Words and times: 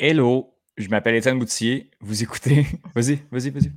Hello, 0.00 0.54
je 0.76 0.88
m'appelle 0.88 1.16
Étienne 1.16 1.40
Boutier. 1.40 1.90
Vous 2.00 2.22
écoutez. 2.22 2.64
Vas-y, 2.94 3.18
vas-y, 3.32 3.50
vas-y. 3.50 3.72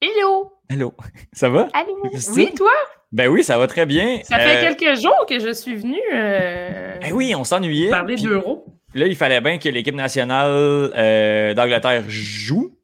Hello! 0.00 0.52
Hello. 0.70 0.94
Ça 1.34 1.50
va? 1.50 1.68
Allô? 1.74 2.02
Oui, 2.34 2.54
toi? 2.54 2.70
Ben 3.16 3.28
oui, 3.28 3.42
ça 3.42 3.56
va 3.56 3.66
très 3.66 3.86
bien. 3.86 4.20
Ça 4.24 4.38
fait 4.38 4.58
Euh, 4.58 4.74
quelques 4.74 5.00
jours 5.00 5.24
que 5.26 5.38
je 5.38 5.50
suis 5.54 5.74
venue 5.74 5.98
euh, 6.14 6.98
Ben 7.00 7.12
oui, 7.14 7.34
on 7.34 7.44
s'ennuyait. 7.44 7.88
parler 7.88 8.14
puis 8.16 8.24
d'euros. 8.24 8.66
Là, 8.94 9.06
il 9.06 9.16
fallait 9.16 9.40
bien 9.40 9.56
que 9.58 9.70
l'équipe 9.70 9.94
nationale 9.94 10.50
euh, 10.94 11.54
d'Angleterre 11.54 12.04
joue 12.08 12.76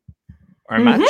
un 0.70 0.78
Mhm. 0.78 0.84
match 0.84 1.00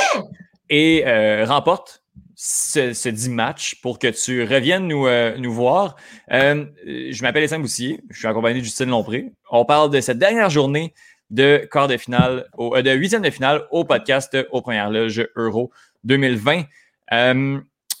et 0.69 1.03
euh, 1.07 1.45
remporte 1.45 2.03
ce, 2.35 2.91
ce 2.91 3.07
dit 3.07 3.29
match 3.29 3.75
pour 3.81 3.97
que 3.97 4.07
tu 4.07 4.43
reviennes 4.43 4.87
nous, 4.89 5.07
euh, 5.07 5.37
nous 5.37 5.53
voir. 5.53 5.95
Je 6.29 7.21
m'appelle 7.21 7.43
Étienne 7.43 7.61
Boussier, 7.61 8.01
je 8.09 8.17
suis 8.19 8.27
accompagné 8.27 8.59
de 8.59 8.65
Justine 8.65 8.89
Lompré. 8.89 9.31
On 9.49 9.63
parle 9.63 9.89
de 9.89 10.01
cette 10.01 10.17
dernière 10.17 10.49
journée 10.49 10.93
de 11.29 11.65
quart 11.71 11.87
de 11.87 11.95
finale, 11.95 12.45
au, 12.57 12.79
de 12.81 12.91
huitième 12.91 13.21
de 13.21 13.29
finale 13.29 13.61
au 13.71 13.85
podcast 13.85 14.37
aux 14.51 14.61
premières 14.61 14.89
loges 14.89 15.25
Euro 15.37 15.71
2020. 16.03 16.63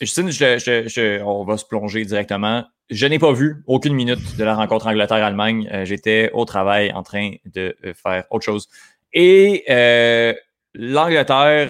Justine, 0.05 0.29
je- 0.31 0.57
je- 0.59 0.87
je- 0.87 1.21
on 1.23 1.43
va 1.43 1.57
se 1.57 1.65
plonger 1.65 2.03
directement. 2.05 2.65
Je 2.89 3.05
n'ai 3.07 3.19
pas 3.19 3.31
vu 3.33 3.63
aucune 3.67 3.93
minute 3.93 4.35
de 4.37 4.43
la 4.43 4.55
rencontre 4.55 4.87
Angleterre-Allemagne. 4.87 5.69
Euh, 5.71 5.85
J'étais 5.85 6.29
au 6.33 6.45
travail 6.45 6.91
en 6.93 7.03
train 7.03 7.31
de 7.45 7.75
euh, 7.85 7.93
faire 7.93 8.25
autre 8.29 8.45
chose. 8.45 8.67
Et 9.13 9.63
euh, 9.69 10.33
l'Angleterre 10.73 11.69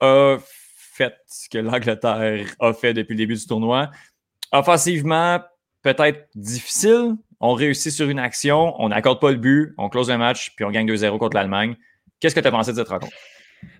a 0.00 0.36
fait 0.40 1.14
ce 1.26 1.48
que 1.48 1.58
l'Angleterre 1.58 2.46
a 2.60 2.72
fait 2.72 2.94
depuis 2.94 3.12
le 3.14 3.18
début 3.18 3.34
du 3.34 3.46
tournoi. 3.46 3.90
Offensivement, 4.52 5.40
peut-être 5.82 6.28
difficile. 6.34 7.14
On 7.40 7.54
réussit 7.54 7.90
sur 7.92 8.08
une 8.08 8.18
action, 8.20 8.74
on 8.78 8.90
n'accorde 8.90 9.20
pas 9.20 9.30
le 9.30 9.36
but, 9.36 9.74
on 9.78 9.88
close 9.88 10.08
le 10.10 10.18
match, 10.18 10.52
puis 10.54 10.64
on 10.64 10.70
gagne 10.70 10.86
2-0 10.86 11.18
contre 11.18 11.36
l'Allemagne. 11.36 11.74
Qu'est-ce 12.20 12.34
que 12.36 12.40
tu 12.40 12.46
as 12.46 12.50
pensé 12.52 12.70
de 12.72 12.76
cette 12.76 12.88
rencontre? 12.88 13.12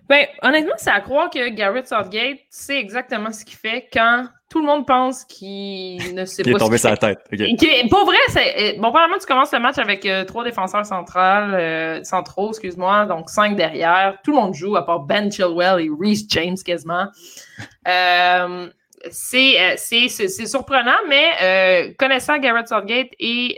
Ben, 0.09 0.25
honnêtement, 0.41 0.73
c'est 0.77 0.89
à 0.91 0.99
croire 0.99 1.29
que 1.29 1.49
Garrett 1.49 1.87
Southgate 1.87 2.39
sait 2.49 2.77
exactement 2.77 3.31
ce 3.31 3.45
qu'il 3.45 3.55
fait 3.57 3.87
quand 3.91 4.25
tout 4.49 4.59
le 4.59 4.65
monde 4.67 4.85
pense 4.85 5.23
qu'il 5.25 6.13
ne 6.13 6.25
sait 6.25 6.43
pas 6.43 6.51
est 6.51 6.53
tombé 6.59 6.77
sur 6.77 6.89
la 6.89 6.97
tête. 6.97 7.19
OK. 7.31 7.39
Qui- 7.57 7.87
Pour 7.89 8.05
vrai, 8.05 8.17
c'est. 8.27 8.75
euh, 8.75 8.81
Bon, 8.81 8.91
premièrement, 8.91 9.17
tu 9.17 9.25
commences 9.25 9.51
le 9.53 9.59
match 9.59 9.77
avec 9.79 10.05
euh, 10.05 10.25
trois 10.25 10.43
défenseurs 10.43 10.85
centrales, 10.85 11.55
euh, 11.55 12.03
centraux, 12.03 12.49
excuse-moi, 12.49 13.05
donc 13.05 13.29
cinq 13.29 13.55
derrière. 13.55 14.17
Tout 14.23 14.31
le 14.31 14.37
monde 14.37 14.53
joue, 14.53 14.75
à 14.75 14.85
part 14.85 14.99
Ben 14.99 15.31
Chilwell 15.31 15.79
et 15.83 15.89
Reece 15.89 16.25
James 16.29 16.57
quasiment. 16.63 17.07
Euh, 17.87 18.67
c'est, 19.11 19.75
c'est, 19.77 20.07
c'est, 20.07 20.27
c'est 20.29 20.45
surprenant, 20.45 20.95
mais 21.09 21.93
connaissant 21.99 22.37
Garrett 22.39 22.67
Southgate 22.67 23.09
et, 23.19 23.57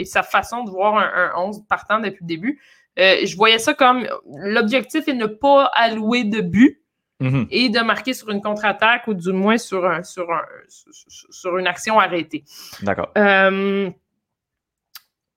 et 0.00 0.04
sa 0.04 0.22
façon 0.22 0.62
de 0.64 0.70
voir 0.70 0.96
un, 0.96 1.32
un 1.34 1.42
11 1.46 1.62
partant 1.68 1.98
depuis 1.98 2.18
le 2.22 2.26
début, 2.28 2.60
euh, 3.00 3.16
je 3.24 3.36
voyais 3.36 3.58
ça 3.58 3.74
comme 3.74 4.06
l'objectif 4.44 5.08
est 5.08 5.14
de 5.14 5.18
ne 5.18 5.26
pas 5.26 5.64
allouer 5.74 6.24
de 6.24 6.40
but 6.40 6.76
Mhm. 7.22 7.48
et 7.50 7.68
de 7.68 7.80
marquer 7.80 8.14
sur 8.14 8.30
une 8.30 8.40
contre-attaque 8.40 9.06
ou 9.06 9.12
du 9.12 9.30
moins 9.30 9.58
sur, 9.58 9.84
un, 9.84 10.02
sur, 10.02 10.30
un, 10.32 10.40
sur, 10.68 11.58
une 11.58 11.66
action 11.66 11.98
arrêtée. 12.00 12.44
D'accord. 12.82 13.10
Euh, 13.18 13.90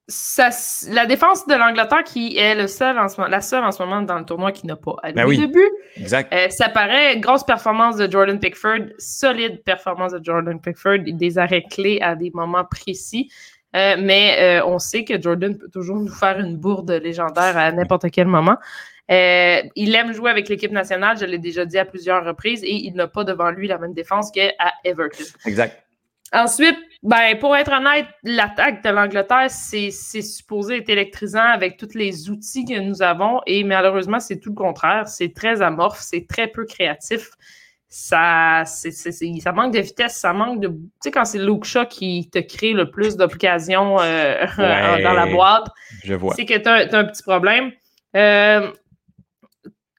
ça 0.06 0.50
la 0.90 1.06
défense 1.06 1.46
de 1.46 1.54
l'Angleterre, 1.54 2.04
qui 2.04 2.36
est 2.36 2.54
le 2.54 2.66
seul 2.68 2.98
en 2.98 3.08
ce 3.08 3.18
moment, 3.18 3.30
la 3.30 3.40
seule 3.40 3.64
en 3.64 3.72
ce 3.72 3.82
moment 3.82 4.02
dans 4.02 4.18
le 4.18 4.24
tournoi 4.26 4.52
qui 4.52 4.66
n'a 4.66 4.76
pas 4.76 4.96
alloué 5.02 5.14
Ben 5.22 5.26
oui. 5.26 5.38
de 5.38 5.46
but, 5.46 5.70
Exact. 5.96 6.32
euh, 6.34 6.48
ça 6.50 6.68
paraît 6.68 7.18
grosse 7.20 7.44
performance 7.44 7.96
de 7.96 8.10
Jordan 8.10 8.38
Pickford, 8.38 8.80
solide 8.98 9.62
performance 9.64 10.12
de 10.12 10.22
Jordan 10.22 10.60
Pickford, 10.60 10.98
des 11.06 11.38
arrêts 11.38 11.64
clés 11.70 12.00
à 12.02 12.16
des 12.16 12.30
moments 12.34 12.64
précis. 12.64 13.30
Euh, 13.74 13.96
mais 13.98 14.36
euh, 14.38 14.66
on 14.66 14.78
sait 14.78 15.04
que 15.04 15.20
Jordan 15.20 15.56
peut 15.58 15.68
toujours 15.68 15.96
nous 15.96 16.12
faire 16.12 16.38
une 16.38 16.56
bourde 16.56 16.90
légendaire 16.90 17.56
à 17.56 17.72
n'importe 17.72 18.10
quel 18.10 18.26
moment. 18.26 18.56
Euh, 19.10 19.60
il 19.76 19.94
aime 19.94 20.12
jouer 20.12 20.30
avec 20.30 20.48
l'équipe 20.48 20.72
nationale, 20.72 21.18
je 21.18 21.26
l'ai 21.26 21.38
déjà 21.38 21.66
dit 21.66 21.78
à 21.78 21.84
plusieurs 21.84 22.24
reprises, 22.24 22.62
et 22.64 22.72
il 22.72 22.94
n'a 22.94 23.08
pas 23.08 23.24
devant 23.24 23.50
lui 23.50 23.68
la 23.68 23.78
même 23.78 23.92
défense 23.92 24.30
qu'à 24.30 24.52
Everton. 24.84 25.24
Exact. 25.44 25.84
Ensuite, 26.32 26.76
ben, 27.02 27.38
pour 27.38 27.54
être 27.54 27.70
honnête, 27.70 28.06
l'attaque 28.24 28.82
de 28.82 28.88
l'Angleterre, 28.88 29.50
c'est 29.50 29.90
c'est 29.90 30.22
supposé 30.22 30.78
être 30.78 30.88
électrisant 30.88 31.38
avec 31.38 31.76
tous 31.76 31.94
les 31.94 32.28
outils 32.30 32.64
que 32.64 32.80
nous 32.80 33.02
avons 33.02 33.40
et 33.46 33.62
malheureusement, 33.62 34.18
c'est 34.18 34.40
tout 34.40 34.50
le 34.50 34.56
contraire. 34.56 35.06
C'est 35.06 35.32
très 35.32 35.62
amorphe, 35.62 36.00
c'est 36.00 36.26
très 36.26 36.48
peu 36.48 36.64
créatif. 36.64 37.30
Ça, 37.96 38.64
ça 38.64 39.52
manque 39.52 39.72
de 39.72 39.78
vitesse, 39.78 40.16
ça 40.16 40.32
manque 40.32 40.58
de. 40.58 40.66
Tu 40.66 40.74
sais, 41.00 41.10
quand 41.12 41.24
c'est 41.24 41.38
Luke 41.38 41.62
Shaw 41.62 41.86
qui 41.86 42.28
te 42.28 42.40
crée 42.40 42.72
le 42.72 42.90
plus 42.90 43.16
d'occasions 43.16 44.00
euh, 44.00 44.44
Ouais. 44.58 45.00
dans 45.00 45.12
la 45.12 45.26
boîte, 45.26 45.68
Je 46.02 46.14
vois. 46.14 46.34
c'est 46.34 46.44
que 46.44 46.58
tu 46.58 46.68
as, 46.68 46.92
un 46.92 47.04
petit 47.04 47.22
problème. 47.22 47.70
Euh, 48.16 48.72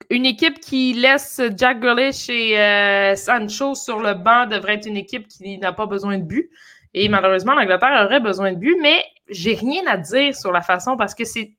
une 0.10 0.26
équipe 0.26 0.60
qui 0.60 0.92
laisse 0.92 1.40
Jack 1.56 1.80
Grealish 1.80 2.28
et 2.30 2.60
euh, 2.60 3.16
Sancho 3.16 3.76
sur 3.76 4.02
le 4.02 4.14
banc 4.14 4.46
devrait 4.46 4.74
être 4.74 4.88
une 4.88 4.98
équipe 4.98 5.30
qui 5.30 5.58
n'a 5.58 5.72
pas 5.72 5.86
besoin 5.86 6.18
de 6.18 6.24
but. 6.24 6.50
Et 6.94 7.08
malheureusement, 7.08 7.54
l'Angleterre 7.54 8.04
aurait 8.06 8.20
besoin 8.20 8.52
de 8.52 8.58
but, 8.58 8.76
mais 8.82 9.06
j'ai 9.30 9.54
rien 9.54 9.84
à 9.88 9.96
dire 9.96 10.36
sur 10.36 10.52
la 10.52 10.62
façon 10.62 10.98
parce 10.98 11.16
que 11.16 11.24
c'est. 11.24 11.54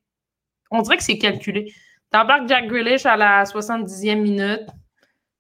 On 0.70 0.82
dirait 0.82 0.98
que 0.98 1.03
c'est 1.03 1.16
calculé. 1.16 1.72
T'embarques 2.10 2.47
Jack 2.47 2.66
Grealish 2.66 3.06
à 3.06 3.16
la 3.16 3.44
70e 3.44 4.20
minute. 4.20 4.66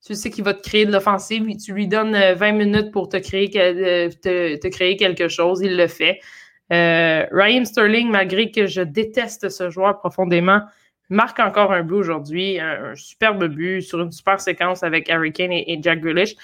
Tu 0.04 0.14
sais 0.14 0.30
qu'il 0.30 0.44
va 0.44 0.54
te 0.54 0.62
créer 0.62 0.86
de 0.86 0.92
l'offensive. 0.92 1.46
Tu 1.56 1.72
lui 1.72 1.88
donnes 1.88 2.14
euh, 2.14 2.34
20 2.34 2.52
minutes 2.52 2.92
pour 2.92 3.08
te 3.08 3.16
créer, 3.16 3.50
euh, 3.56 4.08
te, 4.08 4.56
te 4.56 4.68
créer 4.68 4.96
quelque 4.96 5.28
chose. 5.28 5.60
Il 5.62 5.76
le 5.76 5.86
fait. 5.88 6.20
Euh, 6.72 7.26
Raheem 7.30 7.64
Sterling, 7.64 8.10
malgré 8.10 8.50
que 8.50 8.66
je 8.66 8.82
déteste 8.82 9.48
ce 9.48 9.70
joueur 9.70 9.98
profondément, 9.98 10.62
marque 11.08 11.38
encore 11.38 11.72
un 11.72 11.82
but 11.82 11.94
aujourd'hui, 11.94 12.58
un, 12.58 12.94
superbe 12.96 13.46
but 13.46 13.82
sur 13.82 14.00
une 14.00 14.10
super 14.10 14.40
séquence 14.40 14.82
avec 14.82 15.08
Harry 15.08 15.32
Kane 15.32 15.52
et, 15.52 15.78
Jack 15.80 16.00
Grealish. 16.00 16.34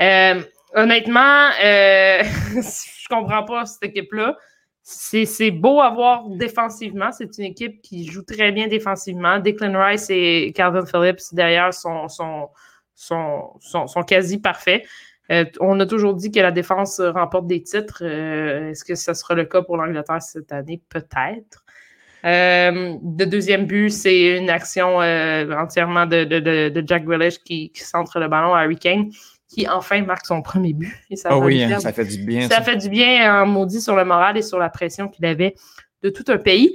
Euh, 0.00 0.40
honnêtement, 0.74 1.50
euh, 1.62 2.22
je 2.54 3.08
comprends 3.08 3.44
pas 3.44 3.66
cette 3.66 3.84
équipe-là. 3.84 4.36
C'est 4.82 5.26
c'est 5.26 5.50
beau 5.50 5.80
à 5.80 5.90
voir 5.90 6.24
défensivement. 6.30 7.12
C'est 7.12 7.36
une 7.36 7.44
équipe 7.44 7.82
qui 7.82 8.10
joue 8.10 8.22
très 8.22 8.50
bien 8.50 8.66
défensivement. 8.66 9.38
Declan 9.38 9.78
Rice 9.78 10.08
et 10.08 10.52
Calvin 10.56 10.86
Phillips, 10.86 11.20
derrière, 11.32 11.74
sont, 11.74 12.08
sont, 12.08 12.48
sont, 13.00 13.54
sont, 13.60 13.86
sont 13.86 14.02
quasi 14.02 14.38
parfaits. 14.38 14.84
Euh, 15.32 15.44
on 15.60 15.78
a 15.80 15.86
toujours 15.86 16.14
dit 16.14 16.30
que 16.30 16.40
la 16.40 16.50
défense 16.50 17.00
remporte 17.00 17.46
des 17.46 17.62
titres. 17.62 18.02
Euh, 18.02 18.70
Est-ce 18.70 18.84
que 18.84 18.94
ce 18.94 19.14
sera 19.14 19.34
le 19.34 19.44
cas 19.44 19.62
pour 19.62 19.76
l'Angleterre 19.76 20.20
cette 20.20 20.52
année? 20.52 20.82
Peut-être. 20.88 21.64
Euh, 22.26 22.96
le 23.02 23.24
deuxième 23.24 23.64
but, 23.64 23.88
c'est 23.90 24.36
une 24.36 24.50
action 24.50 24.96
entièrement 24.98 26.04
de, 26.04 26.24
de, 26.24 26.82
Jack 26.86 27.04
Grealish 27.04 27.38
qui, 27.38 27.70
qui 27.70 27.82
centre 27.82 28.20
le 28.20 28.28
ballon 28.28 28.54
à 28.54 28.60
Harry 28.60 28.76
Kane, 28.76 29.10
qui 29.48 29.66
enfin 29.66 30.02
marque 30.02 30.26
son 30.26 30.42
premier 30.42 30.74
but. 30.74 30.94
Et 31.08 31.16
ça 31.16 31.30
va 31.30 31.38
oui, 31.38 31.62
hein, 31.62 31.80
ça 31.80 31.94
fait 31.94 32.04
du 32.04 32.18
bien. 32.18 32.42
ça 32.48 32.56
ça. 32.56 32.62
fait 32.62 32.76
du 32.76 32.90
bien 32.90 33.42
en 33.42 33.46
maudit 33.46 33.80
sur 33.80 33.96
le 33.96 34.04
moral 34.04 34.36
et 34.36 34.42
sur 34.42 34.58
la 34.58 34.68
pression 34.68 35.08
qu'il 35.08 35.24
avait 35.24 35.54
de 36.02 36.10
tout 36.10 36.24
un 36.28 36.36
pays. 36.38 36.74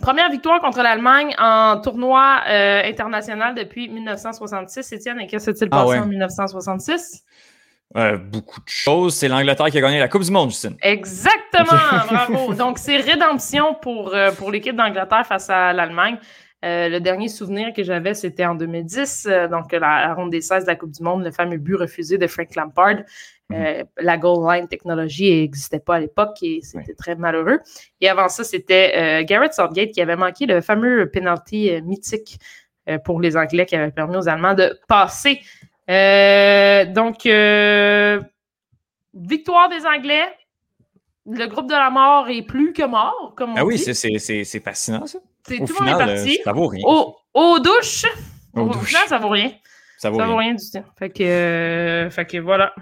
Première 0.00 0.30
victoire 0.30 0.60
contre 0.60 0.82
l'Allemagne 0.82 1.34
en 1.38 1.80
tournoi 1.80 2.40
euh, 2.48 2.82
international 2.84 3.54
depuis 3.54 3.88
1966. 3.88 4.92
Étienne, 4.92 5.20
et 5.20 5.26
que 5.26 5.38
s'est-il 5.38 5.68
Ah 5.70 5.82
passé 5.82 5.92
ouais. 5.92 5.98
en 6.00 6.06
1966? 6.06 7.24
Euh, 7.96 8.16
beaucoup 8.16 8.60
de 8.60 8.68
choses. 8.68 9.14
C'est 9.14 9.28
l'Angleterre 9.28 9.66
qui 9.70 9.78
a 9.78 9.80
gagné 9.80 10.00
la 10.00 10.08
Coupe 10.08 10.22
du 10.22 10.32
Monde, 10.32 10.50
Justine. 10.50 10.76
Exactement, 10.82 11.64
bravo. 12.10 12.54
Donc, 12.54 12.78
c'est 12.78 12.96
rédemption 12.96 13.74
pour, 13.74 14.14
euh, 14.14 14.32
pour 14.32 14.50
l'équipe 14.50 14.74
d'Angleterre 14.74 15.26
face 15.26 15.48
à 15.48 15.72
l'Allemagne. 15.72 16.18
Euh, 16.64 16.88
le 16.88 16.98
dernier 16.98 17.28
souvenir 17.28 17.74
que 17.74 17.84
j'avais, 17.84 18.14
c'était 18.14 18.46
en 18.46 18.54
2010, 18.54 19.26
euh, 19.28 19.48
donc 19.48 19.70
la, 19.72 19.78
la 19.80 20.14
ronde 20.14 20.30
des 20.30 20.40
16 20.40 20.64
de 20.64 20.70
la 20.70 20.76
Coupe 20.76 20.92
du 20.92 21.02
Monde, 21.02 21.22
le 21.22 21.30
fameux 21.30 21.58
but 21.58 21.74
refusé 21.74 22.16
de 22.16 22.26
Frank 22.26 22.54
Lampard. 22.56 22.96
Euh, 23.52 23.84
La 23.98 24.16
goal 24.16 24.46
line 24.50 24.68
technologie 24.68 25.42
n'existait 25.42 25.78
pas 25.80 25.96
à 25.96 26.00
l'époque 26.00 26.36
et 26.42 26.60
c'était 26.62 26.94
très 26.94 27.14
malheureux. 27.14 27.60
Et 28.00 28.08
avant 28.08 28.28
ça, 28.28 28.42
c'était 28.42 28.92
euh, 28.96 29.22
Garrett 29.24 29.52
Southgate 29.52 29.90
qui 29.90 30.00
avait 30.00 30.16
manqué 30.16 30.46
le 30.46 30.60
fameux 30.62 31.10
penalty 31.10 31.70
euh, 31.70 31.80
mythique 31.82 32.38
pour 33.04 33.20
les 33.20 33.34
Anglais 33.36 33.64
qui 33.66 33.76
avait 33.76 33.90
permis 33.90 34.16
aux 34.16 34.28
Allemands 34.28 34.52
de 34.54 34.78
passer. 34.88 35.40
Donc, 36.92 37.26
victoire 39.14 39.68
des 39.68 39.86
Anglais. 39.86 40.24
Le 41.26 41.46
groupe 41.46 41.68
de 41.68 41.74
la 41.74 41.88
mort 41.88 42.28
est 42.28 42.42
plus 42.42 42.74
que 42.74 42.82
mort, 42.84 43.32
comme 43.36 43.52
on 43.52 43.56
Ah 43.56 43.64
oui, 43.64 43.78
c'est- 43.78 44.60
fascinant, 44.60 45.06
ça. 45.06 45.18
Au 45.18 45.22
tout 45.66 45.74
le 45.78 45.84
monde 45.84 45.88
est 46.00 46.04
parti. 46.06 46.38
ça 46.44 46.52
vaut 46.52 46.66
rien. 46.66 46.82
Au, 46.86 47.16
aux 47.32 47.58
douches. 47.58 48.04
Aux 48.54 48.60
Au 48.60 48.68
douches. 48.68 48.88
final, 48.88 49.02
ça 49.08 49.18
vaut 49.18 49.28
rien. 49.30 49.50
Ça 49.98 50.10
vaut 50.10 50.16
Ça 50.18 50.24
rien. 50.24 50.32
vaut 50.32 50.38
rien 50.38 50.52
du 50.54 50.70
tout. 50.70 50.84
Fait 50.98 51.08
que, 51.10 52.08
fait 52.10 52.26
que 52.26 52.36
voilà. 52.38 52.74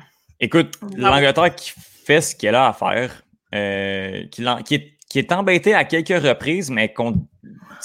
Écoute, 0.43 0.75
Bravo. 0.81 0.97
l'Angleterre 0.99 1.55
qui 1.55 1.73
fait 2.05 2.21
ce 2.21 2.35
qu'elle 2.35 2.57
a 2.57 2.67
à 2.67 2.73
faire, 2.73 3.23
euh, 3.55 4.25
qui, 4.33 4.43
est, 4.75 4.93
qui, 5.09 5.19
est, 5.21 5.31
embêté 5.31 5.73
à 5.73 5.85
quelques 5.85 6.21
reprises, 6.21 6.69
mais 6.69 6.93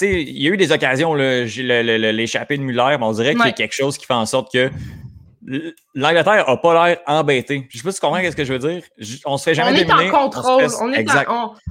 il 0.00 0.42
y 0.42 0.48
a 0.48 0.50
eu 0.50 0.56
des 0.56 0.72
occasions, 0.72 1.14
l'échappée 1.14 2.58
de 2.58 2.62
Muller, 2.62 2.96
mais 2.98 3.06
on 3.06 3.12
dirait 3.12 3.36
qu'il 3.36 3.44
y 3.44 3.48
a 3.48 3.52
quelque 3.52 3.76
chose 3.76 3.96
qui 3.96 4.06
fait 4.06 4.14
en 4.14 4.26
sorte 4.26 4.52
que 4.52 4.70
l'Angleterre 5.94 6.46
n'a 6.48 6.56
pas 6.56 6.88
l'air 6.88 6.98
embêtée. 7.06 7.68
Je 7.70 7.78
sais 7.78 7.84
pas 7.84 7.92
si 7.92 8.00
tu 8.00 8.06
comprends 8.06 8.22
ce 8.28 8.34
que 8.34 8.44
je 8.44 8.52
veux 8.52 8.58
dire. 8.58 8.82
On 9.24 9.36
se 9.36 9.44
fait 9.44 9.54
jamais 9.54 9.84
on 9.84 9.96
est 10.00 10.08
en 10.08 10.10
contrôle. 10.10 10.66
On, 10.80 10.92
est 10.92 11.06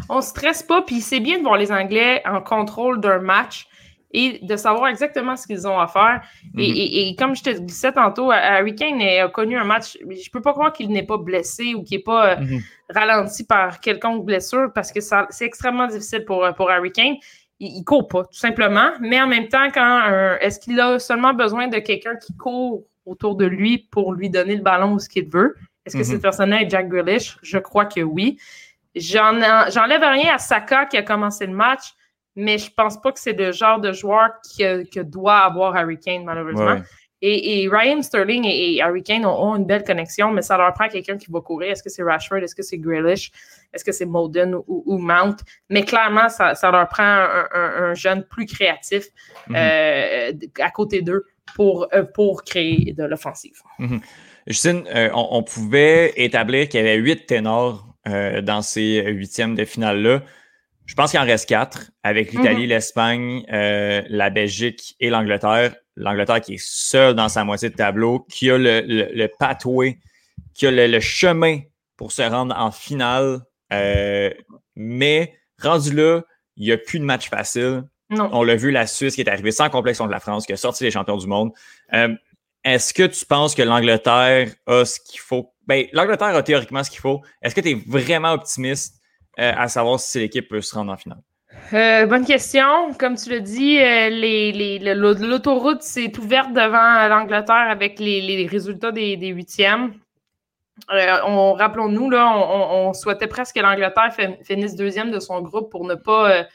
on, 0.07 0.21
stresse 0.21 0.63
pas, 0.63 0.83
puis 0.83 1.01
c'est 1.01 1.19
bien 1.19 1.39
de 1.39 1.43
voir 1.43 1.57
les 1.57 1.69
Anglais 1.69 2.21
en 2.25 2.39
contrôle 2.39 3.01
d'un 3.01 3.19
match 3.19 3.67
et 4.11 4.39
de 4.41 4.55
savoir 4.55 4.87
exactement 4.87 5.35
ce 5.35 5.45
qu'ils 5.45 5.67
ont 5.67 5.79
à 5.79 5.87
faire. 5.87 6.21
et, 6.57 7.13
mm-hmm. 7.13 7.15
comme 7.17 7.35
je 7.35 7.43
te 7.43 7.49
disais 7.49 7.91
tantôt, 7.91 8.31
Harry 8.31 8.75
Kane 8.75 9.01
a 9.01 9.27
connu 9.27 9.57
un 9.57 9.65
match. 9.65 9.97
Je 10.01 10.29
peux 10.29 10.41
pas 10.41 10.53
croire 10.53 10.71
qu'il 10.71 10.89
n'est 10.89 11.05
pas 11.05 11.17
blessé 11.17 11.73
ou 11.75 11.83
qu'il 11.83 11.97
n'est 11.97 12.03
pas 12.03 12.31
euh, 12.31 12.35
mm-hmm. 12.37 12.61
ralenti 12.89 13.43
par 13.43 13.79
quelconque 13.79 14.25
blessure 14.25 14.71
parce 14.73 14.91
que 14.91 15.01
c'est 15.01 15.45
extrêmement 15.45 15.87
difficile 15.87 16.23
pour, 16.25 16.47
pour 16.55 16.69
Harry 16.69 16.91
Kane. 16.91 17.15
Il, 17.59 17.79
ne 17.79 17.83
court 17.83 18.07
pas, 18.07 18.23
tout 18.23 18.37
simplement. 18.37 18.91
Mais 19.01 19.19
en 19.19 19.27
même 19.27 19.47
temps, 19.49 19.69
quand 19.73 20.37
est-ce 20.41 20.59
qu'il 20.59 20.79
a 20.79 20.99
seulement 20.99 21.33
besoin 21.33 21.67
de 21.67 21.79
quelqu'un 21.79 22.15
qui 22.15 22.35
court 22.35 22.83
autour 23.05 23.35
de 23.35 23.45
lui 23.45 23.87
pour 23.91 24.13
lui 24.13 24.29
donner 24.29 24.55
le 24.55 24.61
ballon 24.61 24.93
où 24.93 24.99
ce 24.99 25.09
qu'il 25.09 25.27
veut? 25.27 25.55
Est-ce 25.85 25.97
que 25.97 26.03
cette 26.03 26.17
mm-hmm. 26.17 26.21
personne-là 26.21 26.61
est 26.61 26.69
Jack 26.69 26.87
Grealish? 26.87 27.37
Je 27.41 27.57
crois 27.57 27.85
que 27.85 28.01
oui. 28.01 28.37
J'enlève 28.95 30.01
rien 30.01 30.33
à 30.33 30.37
Saka 30.37 30.85
qui 30.85 30.97
a 30.97 31.03
commencé 31.03 31.45
le 31.45 31.53
match 31.53 31.93
mais 32.37 32.59
je 32.59 32.71
pense 32.71 33.01
pas 33.01 33.11
que 33.11 33.19
c'est 33.19 33.33
le 33.33 33.51
genre 33.51 33.81
de 33.81 33.91
joueur 33.91 34.29
que, 34.57 35.01
doit 35.01 35.39
avoir 35.39 35.75
Harry 35.75 35.99
Kane, 35.99 36.23
malheureusement. 36.23 36.77
Et, 37.23 37.67
Ryan 37.67 38.03
Sterling 38.03 38.45
et, 38.45 38.79
Harry 38.79 39.01
Kane 39.01 39.25
ont, 39.25 39.55
une 39.55 39.65
belle 39.65 39.83
connexion, 39.83 40.29
mais 40.29 40.43
ça 40.43 40.55
leur 40.55 40.71
prend 40.73 40.87
quelqu'un 40.87 41.17
qui 41.17 41.31
va 41.31 41.41
courir. 41.41 41.71
Est-ce 41.71 41.81
que 41.81 41.89
c'est 41.89 42.03
Rashford? 42.03 42.37
Est-ce 42.37 42.53
que 42.53 42.61
c'est 42.61 42.77
Grealish? 42.77 43.31
Est-ce 43.73 43.83
que 43.83 43.91
c'est 43.91 44.05
Moden 44.05 44.55
ou, 44.67 44.97
Mount? 44.99 45.37
Mais 45.69 45.81
clairement, 45.81 46.29
ça, 46.29 46.53
leur 46.71 46.87
prend 46.87 47.03
un, 47.03 47.95
jeune 47.95 48.23
plus 48.23 48.45
créatif 48.45 49.05
mhm. 49.47 49.55
euh, 49.57 50.31
à 50.59 50.69
côté 50.69 51.01
d'eux 51.01 51.25
pour, 51.55 51.87
euh, 51.95 52.03
pour 52.03 52.43
créer 52.43 52.93
de 52.93 53.03
l'offensive. 53.03 53.59
Mhm. 53.79 53.99
Justine, 54.45 54.83
euh, 54.93 55.09
on, 55.15 55.41
pouvait 55.41 56.13
établir 56.17 56.69
qu'il 56.69 56.79
y 56.79 56.83
avait 56.83 56.97
huit 56.97 57.25
ténors 57.25 57.83
dans 58.05 58.61
ces 58.61 59.03
huitièmes 59.03 59.55
de 59.55 59.65
finale-là. 59.65 60.21
Je 60.87 60.95
pense 60.95 61.11
qu'il 61.11 61.19
en 61.19 61.25
reste 61.25 61.47
quatre, 61.47 61.91
avec 62.01 62.31
l'Italie, 62.31 62.63
mhm. 62.63 62.69
l'Espagne, 62.69 63.45
euh, 63.51 64.01
la 64.07 64.29
Belgique 64.29 64.95
et 64.99 65.09
l'Angleterre. 65.09 65.75
L'Angleterre 65.97 66.41
qui 66.41 66.55
est 66.55 66.63
seule 66.63 67.13
dans 67.13 67.27
sa 67.27 67.43
moitié 67.43 67.69
de 67.69 67.75
tableau, 67.75 68.25
qui 68.29 68.49
a 68.49 68.57
le, 68.57 68.81
le, 68.81 69.27
pathway, 69.27 69.99
qui 70.53 70.65
a 70.65 70.71
le, 70.71 70.99
chemin 70.99 71.59
pour 71.97 72.11
se 72.11 72.21
rendre 72.21 72.55
en 72.57 72.71
finale. 72.71 73.41
Euh, 73.73 74.31
mais 74.75 75.33
rendu 75.61 75.93
là, 75.93 76.21
il 76.55 76.65
n'y 76.65 76.71
a 76.71 76.77
plus 76.77 76.99
de 76.99 77.03
match 77.03 77.29
facile. 77.29 77.83
On 78.09 78.43
l'a 78.43 78.55
vu, 78.55 78.71
la 78.71 78.87
Suisse 78.87 79.15
qui 79.15 79.21
est 79.21 79.29
arrivée 79.29 79.51
sans 79.51 79.69
complexion 79.69 80.07
de 80.07 80.11
la 80.11 80.21
France, 80.21 80.45
qui 80.45 80.53
a 80.53 80.57
sorti 80.57 80.85
les 80.85 80.91
champions 80.91 81.17
du 81.17 81.27
monde. 81.27 81.51
Euh, 81.93 82.15
est-ce 82.63 82.93
que 82.93 83.03
tu 83.03 83.25
penses 83.25 83.55
que 83.55 83.61
l'Angleterre 83.61 84.49
a 84.65 84.85
ce 84.85 84.99
qu'il 85.01 85.19
faut? 85.19 85.53
Ben, 85.67 85.85
l'Angleterre 85.91 86.35
a 86.35 86.43
théoriquement 86.43 86.83
ce 86.83 86.89
qu'il 86.89 87.01
faut. 87.01 87.21
Est-ce 87.41 87.53
que 87.53 87.59
tu 87.59 87.71
es 87.71 87.81
vraiment 87.85 88.31
optimiste 88.31 89.01
à 89.37 89.67
savoir 89.67 89.99
si 89.99 90.19
l'équipe 90.19 90.47
peut 90.47 90.61
se 90.61 90.75
rendre 90.75 90.91
en 90.91 90.97
finale? 90.97 91.21
Euh, 91.73 92.05
bonne 92.05 92.25
question. 92.25 92.93
Comme 92.97 93.15
tu 93.15 93.29
l'as 93.29 93.39
dit, 93.39 93.79
euh, 93.79 94.93
l'autoroute 94.93 95.81
s'est 95.81 96.17
ouverte 96.17 96.53
devant 96.53 97.07
l'Angleterre 97.07 97.69
avec 97.69 97.99
les, 97.99 98.47
résultats 98.49 98.91
des, 98.91 99.27
huitièmes. 99.27 99.93
Rappelons-nous, 100.87 102.09
là, 102.09 102.31
on, 102.37 102.93
souhaitait 102.93 103.27
presque 103.27 103.55
que 103.55 103.61
l'Angleterre 103.61 104.15
finisse 104.43 104.75
deuxième 104.75 105.11
de 105.11 105.19
son 105.19 105.41
groupe 105.41 105.69
pour 105.71 105.85
ne 105.85 105.95
pas, 105.95 106.45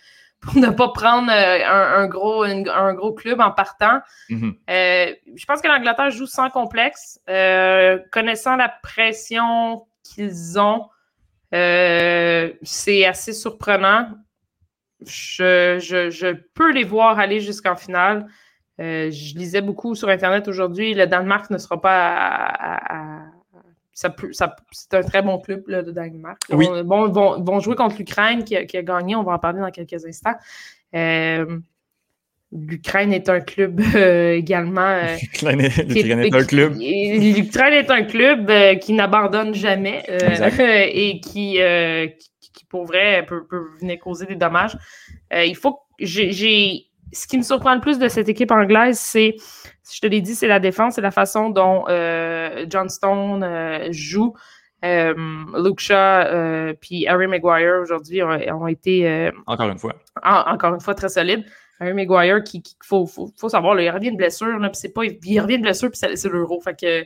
ne 0.55 0.71
pas 0.71 0.89
prendre 0.89 1.31
un, 1.31 2.07
gros, 2.07 2.45
un 2.45 2.95
gros 2.95 3.13
club 3.13 3.41
en 3.41 3.51
partant. 3.51 4.01
Mm-hmm. 4.31 4.55
je 5.37 5.45
pense 5.45 5.61
que 5.61 5.69
l'Angleterre 5.69 6.11
joue 6.11 6.27
sans 6.27 6.49
complexe. 6.49 7.21
connaissant 8.13 8.57
la 8.57 8.73
pression 8.83 9.85
qu'ils 10.03 10.59
ont, 10.59 10.87
euh, 11.55 12.53
c'est 12.63 13.05
assez 13.05 13.33
surprenant. 13.33 14.09
Je, 15.05 16.35
peux 16.55 16.73
les 16.73 16.85
voir 16.85 17.19
aller 17.19 17.41
jusqu'en 17.41 17.77
finale. 17.77 18.27
Euh, 18.81 19.11
je 19.11 19.37
lisais 19.37 19.61
beaucoup 19.61 19.95
sur 19.95 20.09
Internet 20.09 20.49
aujourd'hui. 20.49 20.95
Le 20.95 21.07
Danemark 21.07 21.51
ne 21.51 21.59
sera 21.59 21.81
pas 21.81 22.17
à. 22.17 23.23
ça, 23.93 24.15
c'est 24.71 24.95
un 24.95 25.03
très 25.03 25.23
bon 25.23 25.39
club, 25.39 25.65
le 25.67 25.83
Danemark. 25.83 26.41
Oui. 26.51 26.67
Bon, 26.85 27.09
vont, 27.09 27.43
vont, 27.43 27.61
jouer 27.61 27.75
contre 27.75 27.99
l'Ukraine 27.99 28.45
qui, 28.45 28.67
qui, 28.67 28.77
a 28.77 28.83
gagné. 28.83 29.15
On 29.17 29.25
va 29.25 29.33
en 29.33 29.39
parler 29.39 29.61
dans 29.61 29.71
quelques 29.71 30.05
instants. 30.07 30.37
Euh, 30.95 31.59
L'Ukraine 32.55 33.15
est 33.15 33.31
un 33.31 33.41
club 33.41 33.81
euh, 33.95 34.35
également. 34.35 35.01
L'Ukraine 35.19 35.61
est, 35.63 36.35
un 36.35 36.45
club. 36.45 36.77
L'Ukraine 36.77 37.73
est 37.73 37.91
un 37.91 38.03
club 38.03 38.79
qui 38.81 38.93
n'abandonne 38.93 39.55
jamais 39.55 40.05
euh, 40.11 40.51
et 40.93 41.19
qui, 41.21 41.59
qui, 42.53 42.65
pour 42.67 42.85
vrai, 42.85 43.25
peut, 43.27 43.47
venir 43.81 43.99
causer 43.99 44.27
des 44.27 44.35
dommages. 44.37 44.77
Euh, 45.33 45.45
il 45.45 45.57
faut 45.57 45.79
j'ai. 45.99 46.89
Ce 47.15 47.27
qui 47.27 47.37
me 47.37 47.43
surprend 47.43 47.75
le 47.75 47.81
plus 47.81 47.99
de 47.99 48.09
cette 48.09 48.31
équipe 48.31 48.51
anglaise, 48.51 48.99
c'est, 48.99 49.37
je 49.93 50.01
te 50.01 50.07
l'ai 50.07 50.23
dit, 50.23 50.35
c'est 50.35 50.47
la 50.47 50.61
défense, 50.61 50.95
c'est 50.95 51.03
la 51.03 51.11
façon 51.11 51.51
dont 51.51 51.85
John 52.69 52.89
Stone 52.89 53.47
joue. 53.91 54.35
Luke 54.83 55.81
Shaw 55.81 56.75
puis 56.81 57.07
Harry 57.07 57.27
Maguire 57.27 57.81
aujourd'hui 57.83 58.23
ont, 58.23 58.67
été. 58.67 59.31
encore 59.47 59.69
une 59.69 59.79
fois. 59.79 59.95
encore 60.23 60.75
une 60.75 60.81
fois, 60.81 60.95
très 60.95 61.11
solides. 61.11 61.45
Harry 61.83 61.95
Maguire, 61.95 62.43
qui, 62.43 62.63
faut, 62.83 63.07
faut, 63.07 63.49
savoir, 63.49 63.79
il 63.81 63.91
revient 63.91 64.13
de 64.13 64.17
blessure, 64.17 64.57
puis 64.61 64.71
c'est 64.75 64.93
pas, 64.93 65.03
il 65.05 65.41
revient 65.41 65.59
de 65.59 65.63
blessure, 65.63 65.91
puis 65.91 65.99
c'est 65.99 66.29
l'euro. 66.29 66.61
Fait 66.61 66.79
que 66.79 67.05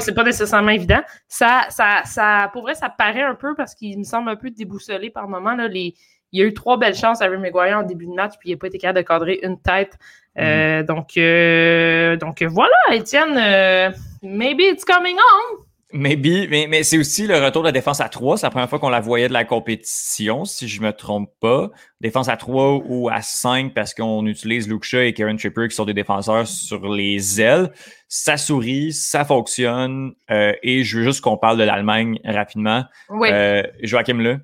c'est, 0.00 0.14
pas, 0.14 0.24
nécessairement 0.24 0.70
évident. 0.70 1.00
Ça, 1.28 1.66
ça, 1.68 2.02
ça, 2.04 2.50
pour 2.52 2.62
vrai, 2.62 2.74
ça 2.74 2.88
paraît 2.88 3.22
un 3.22 3.34
peu 3.34 3.54
parce 3.54 3.74
qu'il 3.74 3.98
me 3.98 4.04
semble 4.04 4.30
un 4.30 4.36
peu 4.36 4.50
déboussolé 4.50 5.10
par 5.10 5.28
moment. 5.28 5.54
Là, 5.54 5.68
les, 5.68 5.94
il 6.32 6.40
y 6.40 6.42
a 6.42 6.46
eu 6.46 6.54
trois 6.54 6.78
belles 6.78 6.94
chances 6.94 7.20
à 7.20 7.26
Harry 7.26 7.38
Maguire 7.38 7.78
en 7.78 7.82
début 7.82 8.06
de 8.06 8.12
match, 8.12 8.34
puis 8.38 8.50
il 8.50 8.52
n'a 8.52 8.58
pas 8.58 8.68
été 8.68 8.78
capable 8.78 8.98
de 9.00 9.06
cadrer 9.06 9.40
une 9.42 9.60
tête. 9.60 9.98
Euh, 10.38 10.82
mm-hmm. 10.82 10.86
donc, 10.86 11.16
euh, 11.16 12.16
donc 12.16 12.42
voilà, 12.42 12.76
Étienne, 12.92 13.36
euh, 13.36 13.90
maybe 14.22 14.60
it's 14.60 14.84
coming 14.84 15.16
on. 15.16 15.69
Maybe, 15.92 16.48
mais, 16.48 16.66
mais 16.68 16.84
c'est 16.84 16.98
aussi 16.98 17.26
le 17.26 17.44
retour 17.44 17.62
de 17.62 17.68
la 17.68 17.72
défense 17.72 18.00
à 18.00 18.08
3. 18.08 18.38
C'est 18.38 18.46
la 18.46 18.50
première 18.50 18.68
fois 18.68 18.78
qu'on 18.78 18.90
la 18.90 19.00
voyait 19.00 19.26
de 19.26 19.32
la 19.32 19.44
compétition, 19.44 20.44
si 20.44 20.68
je 20.68 20.80
me 20.82 20.92
trompe 20.92 21.30
pas. 21.40 21.70
Défense 22.00 22.28
à 22.28 22.36
3 22.36 22.82
ou 22.86 23.08
à 23.08 23.22
5 23.22 23.74
parce 23.74 23.92
qu'on 23.92 24.24
utilise 24.26 24.68
Luke 24.68 24.84
Shaw 24.84 25.00
et 25.00 25.12
Karen 25.12 25.36
Tripper 25.36 25.66
qui 25.68 25.74
sont 25.74 25.84
des 25.84 25.94
défenseurs 25.94 26.46
sur 26.46 26.88
les 26.88 27.40
ailes. 27.40 27.72
Ça 28.08 28.36
sourit, 28.36 28.92
ça 28.92 29.24
fonctionne. 29.24 30.12
Euh, 30.30 30.52
et 30.62 30.84
je 30.84 30.98
veux 30.98 31.04
juste 31.04 31.22
qu'on 31.22 31.36
parle 31.36 31.58
de 31.58 31.64
l'Allemagne 31.64 32.20
rapidement. 32.24 32.84
Oui. 33.08 33.28
Euh, 33.32 33.64
Joachim 33.82 34.18
Le, 34.18 34.38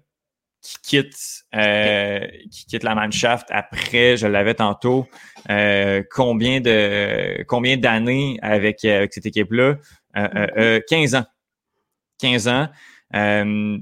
qui 0.62 0.78
quitte, 0.82 1.44
euh, 1.54 2.26
qui 2.50 2.66
quitte 2.66 2.82
la 2.82 2.96
Mannschaft 2.96 3.46
après, 3.50 4.16
je 4.16 4.26
l'avais 4.26 4.54
tantôt, 4.54 5.06
euh, 5.48 6.02
combien 6.10 6.60
de 6.60 7.44
combien 7.46 7.76
d'années 7.76 8.36
avec, 8.42 8.84
avec 8.84 9.14
cette 9.14 9.26
équipe-là? 9.26 9.76
15 10.88 11.14
ans. 11.14 11.24
15 12.18 12.48
ans. 12.48 12.68
Euh, 13.14 13.78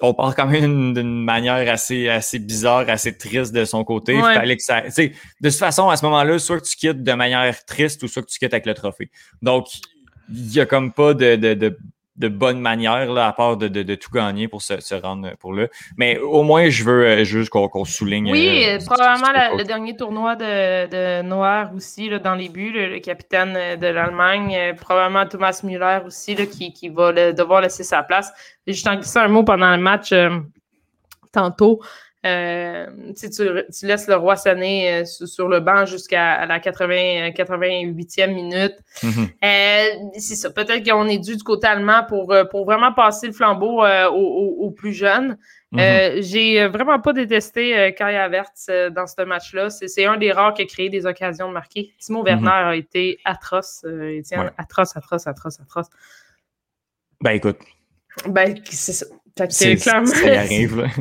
on 0.00 0.14
parle 0.14 0.34
quand 0.34 0.46
même 0.46 0.94
d'une 0.94 1.24
manière 1.24 1.68
assez, 1.72 2.08
assez 2.08 2.38
bizarre, 2.38 2.88
assez 2.88 3.16
triste 3.16 3.52
de 3.52 3.64
son 3.64 3.84
côté. 3.84 4.18
Fallait 4.20 4.56
que 4.56 4.62
ça, 4.62 4.82
de 4.82 5.12
toute 5.42 5.52
façon, 5.52 5.88
à 5.88 5.96
ce 5.96 6.04
moment-là, 6.06 6.38
soit 6.38 6.60
que 6.60 6.66
tu 6.66 6.76
quittes 6.76 7.02
de 7.02 7.12
manière 7.12 7.64
triste 7.64 8.02
ou 8.02 8.08
soit 8.08 8.22
que 8.22 8.28
tu 8.28 8.38
quittes 8.38 8.54
avec 8.54 8.66
le 8.66 8.74
trophée. 8.74 9.10
Donc, 9.40 9.66
il 10.28 10.46
n'y 10.46 10.60
a 10.60 10.66
comme 10.66 10.92
pas 10.92 11.14
de, 11.14 11.36
de 11.36 11.54
de 11.54 11.78
bonne 12.16 12.60
manière, 12.60 13.10
là, 13.12 13.26
à 13.26 13.32
part 13.32 13.56
de, 13.56 13.68
de, 13.68 13.94
tout 13.94 14.10
gagner 14.10 14.48
pour 14.48 14.62
se, 14.62 14.80
se, 14.80 14.94
rendre 14.94 15.34
pour 15.38 15.52
là. 15.52 15.68
Mais 15.96 16.18
au 16.18 16.42
moins, 16.42 16.68
je 16.68 16.84
veux 16.84 17.06
euh, 17.06 17.24
juste 17.24 17.50
qu'on 17.50 17.84
souligne. 17.84 18.30
Oui, 18.30 18.64
euh, 18.66 18.78
probablement 18.84 19.56
le 19.56 19.64
dernier 19.64 19.96
tournoi 19.96 20.36
de, 20.36 20.86
de 20.88 21.22
Noir 21.22 21.72
aussi, 21.74 22.08
là, 22.08 22.18
dans 22.18 22.34
les 22.34 22.48
buts, 22.48 22.72
le, 22.72 22.98
capitaine 23.00 23.54
euh, 23.56 23.76
de 23.76 23.86
l'Allemagne, 23.86 24.74
probablement 24.80 25.26
Thomas 25.26 25.60
Müller 25.64 26.00
aussi, 26.06 26.34
là, 26.34 26.46
qui, 26.46 26.72
qui 26.72 26.88
va 26.88 27.32
devoir 27.32 27.60
laisser 27.60 27.84
sa 27.84 28.02
place. 28.02 28.32
J'ai 28.66 28.74
juste 28.74 28.86
en 28.86 28.96
glissé 28.96 29.18
un 29.18 29.28
mot 29.28 29.42
pendant 29.42 29.70
le 29.74 29.82
match 29.82 30.14
tantôt. 31.32 31.80
Euh, 32.24 32.86
tu, 33.18 33.30
tu, 33.30 33.86
laisses 33.86 34.06
le 34.06 34.14
roi 34.14 34.36
sonner 34.36 35.02
euh, 35.02 35.04
sur, 35.04 35.48
le 35.48 35.58
banc 35.58 35.86
jusqu'à 35.86 36.46
la 36.46 36.60
80, 36.60 37.30
88e 37.30 38.32
minute. 38.32 38.76
Mm-hmm. 39.02 39.28
euh, 39.44 40.10
c'est 40.18 40.36
ça. 40.36 40.50
Peut-être 40.50 40.88
qu'on 40.88 41.08
est 41.08 41.18
dû 41.18 41.36
du 41.36 41.42
côté 41.42 41.66
allemand 41.66 42.04
pour, 42.08 42.32
euh, 42.32 42.44
pour 42.44 42.64
vraiment 42.64 42.92
passer 42.92 43.26
le 43.26 43.32
flambeau 43.32 43.84
euh, 43.84 44.08
aux, 44.08 44.70
plus 44.70 44.92
jeunes. 44.92 45.36
Mm-hmm. 45.72 46.22
J'ai 46.22 46.68
vraiment 46.68 47.00
pas 47.00 47.12
détesté 47.12 47.92
Kai 47.98 48.16
Havertz 48.16 48.70
dans 48.94 49.06
ce 49.08 49.22
match-là. 49.22 49.70
C'est 49.70 50.04
un 50.04 50.16
des 50.16 50.30
rares 50.30 50.54
qui 50.54 50.62
a 50.62 50.66
créé 50.66 50.90
des 50.90 51.06
occasions 51.06 51.48
de 51.48 51.54
marquer. 51.54 51.92
Timo 51.98 52.22
mm-hmm. 52.22 52.26
Werner 52.26 52.50
a 52.50 52.76
été 52.76 53.18
atroce, 53.24 53.84
Étienne. 53.84 54.52
Atroce, 54.58 54.96
atroce, 54.96 55.26
atroce, 55.26 55.58
atroce. 55.60 55.88
Ben 57.20 57.32
écoute, 57.32 57.58
Ben, 58.28 58.54
c'est 58.64 58.92
ça. 58.92 59.06
C'est 59.48 59.76
clairement. 59.76 60.06
Ça 60.06 60.40
arrive, 60.40 60.80
là. 60.80 60.88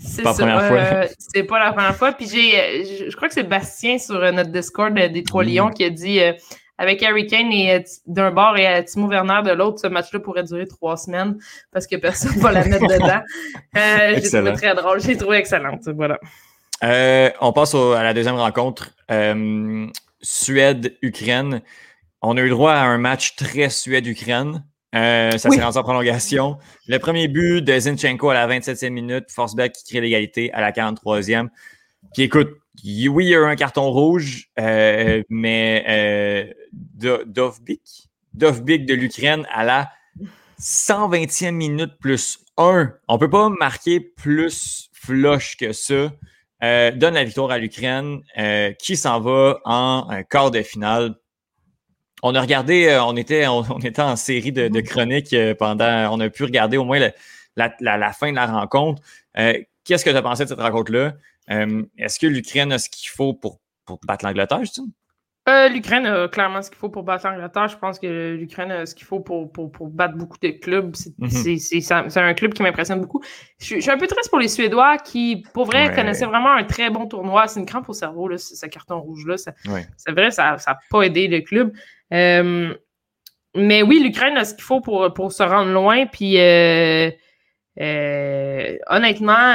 C'est 0.00 0.22
pas 0.22 0.30
la 0.30 0.34
première 0.34 0.68
fois. 0.68 0.78
Euh, 0.78 1.06
c'est 1.18 1.42
pas 1.42 1.58
la 1.58 1.72
première 1.72 1.96
fois. 1.96 2.12
Puis 2.12 2.28
j'ai, 2.28 3.08
je, 3.10 3.16
crois 3.16 3.26
que 3.26 3.34
c'est 3.34 3.42
Bastien 3.42 3.98
sur 3.98 4.14
euh, 4.14 4.30
notre 4.30 4.52
Discord 4.52 4.94
des 4.94 5.24
Trois 5.24 5.42
mm. 5.42 5.48
Lions 5.48 5.70
qui 5.70 5.82
a 5.82 5.90
dit 5.90 6.20
avec 6.78 7.02
Harry 7.02 7.26
Kane 7.26 7.50
et 7.50 7.84
d'un 8.06 8.30
bord 8.30 8.56
et 8.56 8.84
Timo 8.84 9.08
Werner 9.08 9.40
de 9.44 9.50
l'autre, 9.50 9.80
ce 9.80 9.88
match-là 9.88 10.20
pourrait 10.20 10.44
durer 10.44 10.68
trois 10.68 10.96
semaines 10.96 11.36
parce 11.72 11.88
que 11.88 11.96
personne 11.96 12.36
ne 12.36 12.40
va 12.40 12.52
la 12.52 12.64
mettre 12.64 12.86
dedans. 12.86 13.22
j'ai 14.22 14.30
trouvé 14.30 14.52
très 14.52 14.74
drôle. 14.76 15.00
J'ai 15.00 15.16
trouvé 15.16 15.38
excellente. 15.38 15.88
Voilà. 15.96 16.20
on 17.40 17.52
passe 17.52 17.74
à 17.74 18.04
la 18.04 18.14
deuxième 18.14 18.36
rencontre. 18.36 18.90
Suède-Ukraine. 20.20 21.62
On 22.22 22.36
a 22.36 22.40
eu 22.40 22.50
droit 22.50 22.72
à 22.72 22.84
un 22.84 22.98
match 22.98 23.34
très 23.34 23.68
Suède-Ukraine. 23.68 24.64
Euh, 24.94 25.32
ça 25.32 25.50
s'est 25.50 25.62
rendu 25.62 25.76
en 25.76 25.82
prolongation. 25.82 26.58
Le 26.86 26.98
premier 26.98 27.28
but 27.28 27.60
de 27.60 27.78
Zinchenko 27.78 28.30
à 28.30 28.34
la 28.34 28.48
27e 28.48 28.90
minute, 28.90 29.30
Forsberg 29.30 29.72
qui 29.72 29.84
crée 29.84 30.00
l'égalité 30.00 30.52
à 30.52 30.60
la 30.60 30.72
43e. 30.72 31.48
Puis 32.14 32.22
écoute, 32.22 32.48
oui, 32.84 33.26
il 33.26 33.28
y 33.28 33.34
a 33.34 33.38
eu 33.38 33.44
un 33.44 33.56
carton 33.56 33.90
rouge, 33.90 34.48
euh, 34.58 35.22
mais 35.28 35.84
euh, 35.88 36.52
Dovbik, 37.26 38.08
Dovbik 38.34 38.86
de 38.86 38.94
l'Ukraine 38.94 39.46
à 39.52 39.64
la 39.64 39.90
120e 40.60 41.50
minute 41.50 41.92
plus 42.00 42.38
1. 42.56 42.92
On 43.08 43.18
peut 43.18 43.30
pas 43.30 43.48
marquer 43.50 44.00
plus 44.00 44.90
flush 44.92 45.56
que 45.56 45.72
ça. 45.72 46.12
Euh, 46.64 46.90
donne 46.92 47.14
la 47.14 47.24
victoire 47.24 47.50
à 47.50 47.58
l'Ukraine, 47.58 48.20
qui 48.80 48.96
s'en 48.96 49.20
va 49.20 49.60
en 49.64 50.22
quart 50.30 50.50
de 50.50 50.62
finale. 50.62 51.14
On 52.22 52.34
a 52.34 52.40
regardé, 52.40 52.86
euh, 52.86 53.04
on 53.04 53.16
était, 53.16 53.46
on, 53.46 53.78
était 53.80 54.02
en 54.02 54.16
série 54.16 54.52
de, 54.52 54.68
de, 54.68 54.80
chroniques 54.80 55.34
pendant, 55.58 56.12
on 56.12 56.20
a 56.20 56.28
pu 56.30 56.44
regarder 56.44 56.76
au 56.76 56.84
moins 56.84 56.98
la, 57.56 57.74
la, 57.80 58.12
fin 58.12 58.30
de 58.30 58.36
la 58.36 58.46
rencontre. 58.46 59.02
Qu'est-ce 59.34 60.04
que 60.04 60.10
tu 60.10 60.16
as 60.16 60.22
pensé 60.22 60.44
de 60.44 60.48
cette 60.48 60.60
rencontre-là? 60.60 61.14
Est-ce 61.96 62.18
que 62.18 62.26
l'Ukraine 62.26 62.72
a 62.72 62.78
ce 62.78 62.88
qu'il 62.88 63.08
faut 63.08 63.34
pour, 63.34 63.60
pour 63.84 63.98
battre 64.06 64.24
l'Angleterre? 64.24 64.60
Euh, 65.48 65.68
L'Ukraine 65.68 66.04
a 66.06 66.28
clairement 66.28 66.60
ce 66.60 66.68
qu'il 66.68 66.78
faut 66.78 66.90
pour 66.90 67.04
battre 67.04 67.26
l'Angleterre. 67.26 67.68
Je 67.68 67.78
pense 67.78 67.98
que 67.98 68.34
l'Ukraine 68.34 68.70
a 68.70 68.86
ce 68.86 68.94
qu'il 68.94 69.06
faut 69.06 69.20
pour, 69.20 69.50
pour, 69.50 69.72
pour, 69.72 69.88
battre 69.88 70.14
beaucoup 70.14 70.36
de 70.42 70.50
clubs. 70.50 70.94
Mhm. 71.18 71.58
C'est 71.58 72.18
un 72.18 72.34
club 72.34 72.52
qui 72.52 72.62
m'impressionne 72.62 73.00
beaucoup. 73.00 73.22
Je, 73.58 73.80
suis 73.80 73.90
un 73.90 73.96
peu 73.96 74.06
triste 74.06 74.28
pour 74.28 74.40
les 74.40 74.48
Suédois 74.48 74.98
qui, 74.98 75.44
pour 75.54 75.64
vrai, 75.64 75.94
connaissaient 75.94 76.26
vraiment 76.26 76.52
un 76.52 76.64
très 76.64 76.90
bon 76.90 77.06
tournoi. 77.06 77.46
C'est 77.48 77.60
une 77.60 77.66
crampe 77.66 77.88
au 77.88 77.94
cerveau, 77.94 78.28
là, 78.28 78.36
ce 78.36 78.66
carton 78.66 79.00
rouge-là. 79.00 79.36
C'est 79.38 80.10
vrai, 80.10 80.30
ça 80.30 80.56
n'a 80.66 80.78
pas 80.90 81.02
aidé 81.02 81.28
le 81.28 81.40
club. 81.40 81.72
Euh, 82.12 82.74
mais 83.54 83.82
oui, 83.82 84.00
l'Ukraine 84.00 84.36
a 84.36 84.44
ce 84.44 84.54
qu'il 84.54 84.64
faut 84.64 84.80
pour, 84.80 85.12
pour 85.14 85.32
se 85.32 85.42
rendre 85.42 85.72
loin. 85.72 86.06
Puis. 86.06 86.38
Euh, 86.38 87.10
honnêtement, 88.88 89.54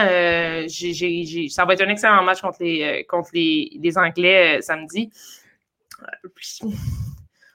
ça 0.70 1.66
va 1.66 1.74
être 1.74 1.82
un 1.82 1.90
excellent 1.90 2.24
match 2.24 2.40
contre 2.40 2.60
les, 2.62 3.06
contre 3.10 3.32
les, 3.34 3.78
les 3.82 3.98
Anglais 3.98 4.62
samedi. 4.62 5.12
Je 6.40 6.68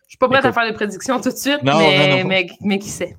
suis 0.08 0.18
pas 0.18 0.28
prête 0.28 0.44
à 0.44 0.52
faire 0.52 0.66
des 0.66 0.74
prédictions 0.74 1.20
tout 1.20 1.30
de 1.30 1.36
suite, 1.36 1.60
mais, 1.62 2.46
mais, 2.60 2.78
qui 2.78 2.88
sait. 2.88 3.16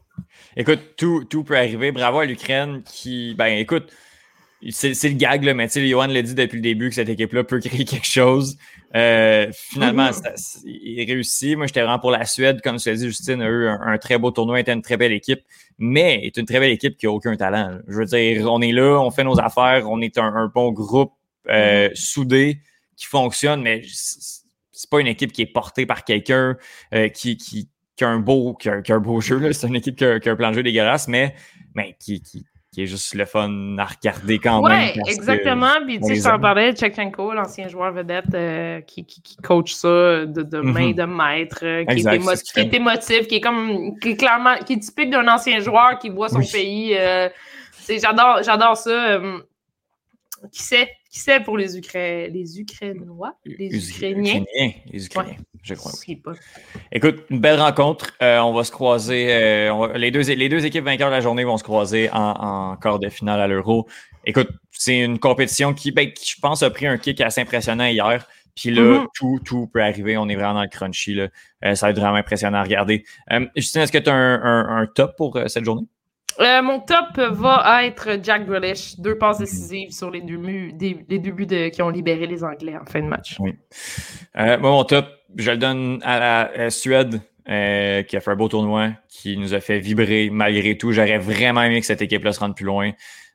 Écoute, 0.58 0.80
tout, 0.98 1.24
tout 1.26 1.44
peut 1.44 1.58
arriver. 1.58 1.92
Bravo 1.92 2.20
à 2.20 2.26
l'Ukraine 2.26 2.82
qui, 2.84 3.36
ben 3.36 3.58
écoute, 3.58 3.92
c'est 4.72 5.10
le 5.10 5.16
gag, 5.16 5.44
là, 5.44 5.54
mais 5.54 5.68
tu 5.68 5.74
sais, 5.74 5.88
Johan 5.88 6.08
l'a 6.08 6.22
dit 6.22 6.36
depuis 6.36 6.58
le 6.58 6.62
début 6.62 6.90
que 6.90 6.96
cette 6.96 7.08
équipe-là 7.08 7.44
peut 7.44 7.60
créer 7.60 7.86
quelque 7.86 8.08
chose. 8.08 8.58
Euh, 8.96 9.48
finalement, 9.54 10.10
il 10.66 11.06
réussit. 11.06 11.56
Moi, 11.56 11.68
j'étais 11.68 11.82
vraiment 11.82 12.00
pour 12.00 12.12
la 12.12 12.26
Suède. 12.26 12.62
Comme 12.62 12.78
tu 12.78 12.90
l'as 12.90 12.96
dit, 12.96 13.06
Justine 13.06 13.42
a 13.42 13.48
eu 13.48 13.68
un, 13.68 13.98
très 13.98 14.18
beau 14.18 14.32
tournoi, 14.32 14.60
était 14.60 14.74
une 14.74 14.82
très 14.82 14.98
belle 14.98 15.14
équipe, 15.14 15.42
mais 15.78 16.26
est 16.26 16.36
une 16.38 16.46
très 16.46 16.60
belle 16.60 16.72
équipe 16.72 16.98
qui 16.98 17.06
n'a 17.06 17.12
aucun 17.12 17.36
talent. 17.36 17.80
Je 17.88 17.98
veux 18.00 18.06
dire, 18.06 18.52
on 18.52 18.62
est 18.62 18.72
là, 18.72 19.00
on 19.00 19.12
fait 19.12 19.24
nos 19.24 19.40
affaires, 19.40 19.90
on 19.90 20.02
est 20.02 20.18
un, 20.18 20.52
bon 20.54 20.72
groupe 20.72 21.14
euh, 21.48 21.90
soudé 21.94 22.60
qui 22.98 23.06
fonctionne, 23.06 23.62
mais 23.62 23.82
c'est 24.80 24.90
pas 24.90 25.02
une 25.02 25.08
équipe 25.08 25.34
qui 25.34 25.42
est 25.42 25.52
portée 25.52 25.86
par 25.86 26.06
quelqu'un 26.06 26.56
euh, 26.94 27.10
qui, 27.10 27.36
qui, 27.36 27.68
qui, 27.98 28.04
a 28.06 28.08
un 28.08 28.20
beau, 28.20 28.54
qui 28.54 28.70
a, 28.70 28.82
un 28.88 29.00
beau 29.00 29.20
jeu. 29.20 29.52
C'est 29.52 29.68
une 29.68 29.76
équipe 29.76 29.98
qui 29.98 30.06
a, 30.06 30.14
un 30.14 30.36
plan 30.38 30.52
de 30.52 30.56
jeu 30.56 30.64
dégueulasse, 30.64 31.10
mais, 31.10 31.36
mais 31.76 31.98
qui, 32.00 32.22
qui, 32.22 32.46
qui 32.72 32.84
est 32.84 32.86
juste 32.86 33.14
le 33.14 33.26
fun 33.26 33.78
à 33.78 33.84
regarder 33.84 34.40
quand 34.40 34.62
même. 34.62 34.94
Oui, 34.96 35.02
exactement. 35.12 35.74
Puis, 35.86 36.00
tu 36.00 36.08
sais, 36.08 36.16
je 36.16 36.24
t'en 36.24 36.40
parlais 36.40 36.72
de 36.72 36.78
Tchekchenko, 36.78 37.34
l'ancien 37.34 37.68
joueur 37.68 37.92
vedette 37.92 38.34
euh, 38.34 38.80
qui, 38.80 39.06
qui, 39.06 39.22
qui, 39.22 39.36
coach 39.36 39.74
ça 39.74 40.26
de, 40.26 40.44
de 40.44 40.62
main 40.62 40.92
mm-hmm. 40.92 40.96
de 40.96 41.04
maître, 41.04 41.60
euh, 41.64 41.84
qui, 41.84 42.08
est 42.08 42.16
émotif, 42.16 42.54
qui, 42.54 42.60
est 42.62 42.74
émotif, 42.74 43.28
qui 43.28 43.36
est 43.36 43.42
comme, 43.42 44.00
qui 44.00 44.12
est 44.12 44.16
clairement, 44.16 44.56
qui 44.66 44.74
est 44.74 44.80
typique 44.80 45.10
d'un 45.10 45.28
ancien 45.28 45.60
joueur 45.60 46.00
qui 46.00 46.08
voit 46.08 46.30
son 46.30 46.40
pays. 46.40 46.96
j'adore, 47.90 48.44
j'adore 48.44 48.78
ça. 48.78 49.20
qui 50.54 50.64
sait? 50.64 50.90
Qui 51.10 51.20
c'est 51.20 51.39
pour 51.39 51.58
les, 51.58 51.82
les 52.30 52.60
Ukrainois? 52.60 53.34
Les 53.44 53.89
Ukrainiens? 53.89 54.44
Les 54.92 55.06
Ukrainiens, 55.08 55.38
je 55.63 55.74
crois. 55.74 55.92
Écoute, 56.92 57.25
une 57.32 57.39
belle 57.39 57.60
rencontre. 57.60 58.12
Euh, 58.22 58.38
on 58.42 58.54
va 58.54 58.63
se 58.63 58.72
croiser. 58.72 59.34
Euh, 59.34 59.98
les, 59.98 60.12
deux, 60.12 60.22
les 60.22 60.50
deux 60.50 60.66
équipes 60.68 60.86
vainqueurs 60.86 61.10
de 61.10 61.16
la 61.16 61.22
journée 61.22 61.44
vont 61.44 61.58
se 61.58 61.63
croiser 61.63 62.12
en, 62.13 62.78
quart 62.78 63.00
de 63.00 63.10
finale 63.10 63.42
à 63.42 63.48
l'Euro. 63.48 63.88
Écoute, 64.24 64.50
c'est 64.70 65.00
une 65.00 65.18
compétition 65.18 65.74
qui, 65.74 65.92
ben, 65.92 66.13
qui, 66.13 66.30
je 66.30 66.39
pense, 66.39 66.62
a 66.62 66.70
pris 66.70 66.86
un 66.86 67.00
kick 67.00 67.22
assez 67.22 67.42
impressionnant 67.42 67.86
hier. 67.86 68.28
Puis 68.56 68.70
là, 68.70 68.82
mm-hmm. 69.00 69.08
tout, 69.16 69.39
tout 69.44 69.68
peut 69.74 69.82
arriver. 69.82 70.16
On 70.16 70.30
est 70.30 70.36
vraiment 70.36 70.56
dans 70.56 70.62
le 70.62 70.70
crunchy. 70.70 71.16
Là. 71.16 71.30
Euh, 71.66 71.74
ça 71.74 71.88
va 71.88 71.89
être 71.89 72.00
vraiment 72.00 72.18
impressionnant 72.18 72.60
à 72.60 72.63
regarder. 72.63 73.04
Justine, 73.56 73.82
est-ce 73.82 73.92
que 73.92 73.98
tu 73.98 74.12
as 74.12 74.13
un, 74.13 74.86
top 74.86 75.16
pour 75.18 75.39
cette 75.48 75.66
journée? 75.66 75.88
Euh, 76.40 76.62
mon 76.62 76.80
top 76.80 77.18
va 77.18 77.86
être 77.86 78.20
Jack 78.24 78.46
Grealish. 78.46 78.98
Deux 79.00 79.18
passes 79.18 79.40
décisives 79.40 79.92
sur 79.92 80.10
les 80.10 80.22
deux, 80.22 80.40
les 80.40 81.20
deux 81.20 81.32
buts 81.32 81.48
qui 81.72 81.82
ont 81.82 81.90
libéré 81.90 82.28
les 82.28 82.44
Anglais 82.44 82.78
en 82.78 82.86
fin 82.86 83.02
de 83.02 83.08
match. 83.08 83.36
Oui. 83.40 83.56
Euh, 84.38 84.58
moi, 84.58 84.72
mon 84.72 84.84
top, 84.86 85.08
je 85.36 85.52
le 85.52 85.58
donne 85.58 86.00
à 86.04 86.50
la 86.56 86.70
Suède, 86.70 87.22
euh, 87.50 88.04
qui 88.04 88.16
a 88.16 88.22
fait 88.22 88.32
un 88.32 88.36
beau 88.36 88.48
tournoi, 88.48 88.92
qui 89.10 89.36
nous 89.38 89.54
a 89.54 89.60
fait 89.60 89.80
vibrer 89.80 90.30
malgré 90.30 90.78
tout. 90.78 90.94
J'aurais 90.94 91.18
vraiment 91.18 91.62
aimé 91.62 91.82
que 91.82 91.86
cette 91.86 92.02
équipe-là 92.02 92.32
se 92.32 92.40
rende 92.40 92.56
plus 92.56 92.66
loin. 92.66 92.92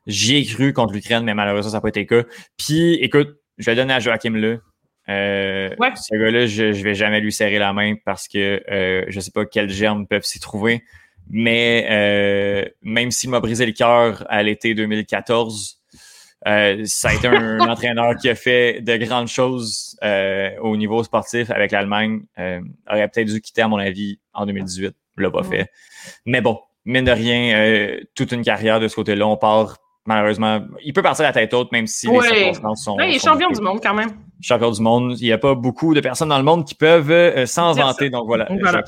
J'y 0.07 0.37
ai 0.37 0.45
cru 0.45 0.73
contre 0.73 0.93
l'Ukraine, 0.93 1.23
mais 1.23 1.35
malheureusement, 1.35 1.71
ça 1.71 1.77
n'a 1.77 1.81
pas 1.81 1.89
été 1.89 1.99
le 2.01 2.05
cas. 2.23 2.27
Puis, 2.57 2.95
écoute, 2.95 3.29
je 3.59 3.69
le 3.69 3.75
donne 3.75 3.91
à 3.91 3.99
Joachim 3.99 4.33
Le. 4.33 4.61
Ce 5.07 6.17
gars-là, 6.17 6.47
je 6.47 6.63
ne 6.63 6.83
vais 6.83 6.95
jamais 6.95 7.19
lui 7.19 7.31
serrer 7.31 7.59
la 7.59 7.71
main 7.71 7.93
parce 8.03 8.27
que 8.27 8.63
je 8.67 9.15
ne 9.15 9.21
sais 9.21 9.31
pas 9.31 9.45
quels 9.45 9.69
germes 9.69 10.07
peuvent 10.07 10.23
s'y 10.23 10.39
trouver. 10.39 10.83
Mais 11.29 11.87
euh, 11.89 12.65
même 12.83 13.11
s'il 13.11 13.29
m'a 13.29 13.39
brisé 13.39 13.65
le 13.65 13.71
cœur 13.71 14.25
à 14.29 14.43
l'été 14.43 14.75
2014, 14.75 15.79
euh, 16.47 16.83
ça 16.85 17.09
a 17.09 17.13
été 17.13 17.27
un, 17.27 17.59
entraîneur 17.69 18.15
qui 18.17 18.29
a 18.29 18.35
fait 18.35 18.81
de 18.81 18.97
grandes 18.97 19.27
choses 19.27 19.97
euh, 20.03 20.51
au 20.61 20.77
niveau 20.77 21.03
sportif 21.03 21.49
avec 21.49 21.71
l'Allemagne. 21.71 22.21
Euh, 22.37 22.61
aurait 22.89 23.07
peut-être 23.07 23.27
dû 23.27 23.41
quitter, 23.41 23.63
à 23.63 23.67
mon 23.67 23.77
avis, 23.77 24.19
en 24.33 24.45
2018. 24.45 24.95
Il 25.17 25.23
l'a 25.23 25.31
pas 25.31 25.43
fait. 25.43 25.71
Mais 26.25 26.41
bon, 26.41 26.59
mine 26.83 27.05
de 27.05 27.11
rien, 27.11 27.97
toute 28.15 28.31
une 28.31 28.43
carrière 28.43 28.79
de 28.79 28.87
ce 28.87 28.95
côté-là. 28.95 29.25
On 29.25 29.37
part, 29.37 29.77
malheureusement, 30.05 30.61
il 30.83 30.93
peut 30.93 31.01
partir 31.01 31.25
à 31.25 31.29
la 31.29 31.33
tête 31.33 31.53
haute, 31.53 31.71
même 31.71 31.87
si 31.87 32.07
les 32.07 32.21
circonstances 32.21 32.83
sont. 32.83 32.97
il 32.99 33.15
est 33.15 33.23
champion 33.23 33.49
du 33.49 33.61
monde 33.61 33.79
quand 33.81 33.93
même. 33.93 34.11
Champion 34.41 34.71
du 34.71 34.81
monde. 34.81 35.15
Il 35.19 35.23
n'y 35.23 35.31
a 35.31 35.37
pas 35.37 35.55
beaucoup 35.55 35.93
de 35.93 36.01
personnes 36.01 36.29
dans 36.29 36.37
le 36.37 36.43
monde 36.43 36.65
qui 36.65 36.75
peuvent 36.75 37.45
s'en 37.45 37.71
vanter. 37.71 38.09
Donc 38.09 38.27
voilà, 38.27 38.47
voilà. 38.61 38.83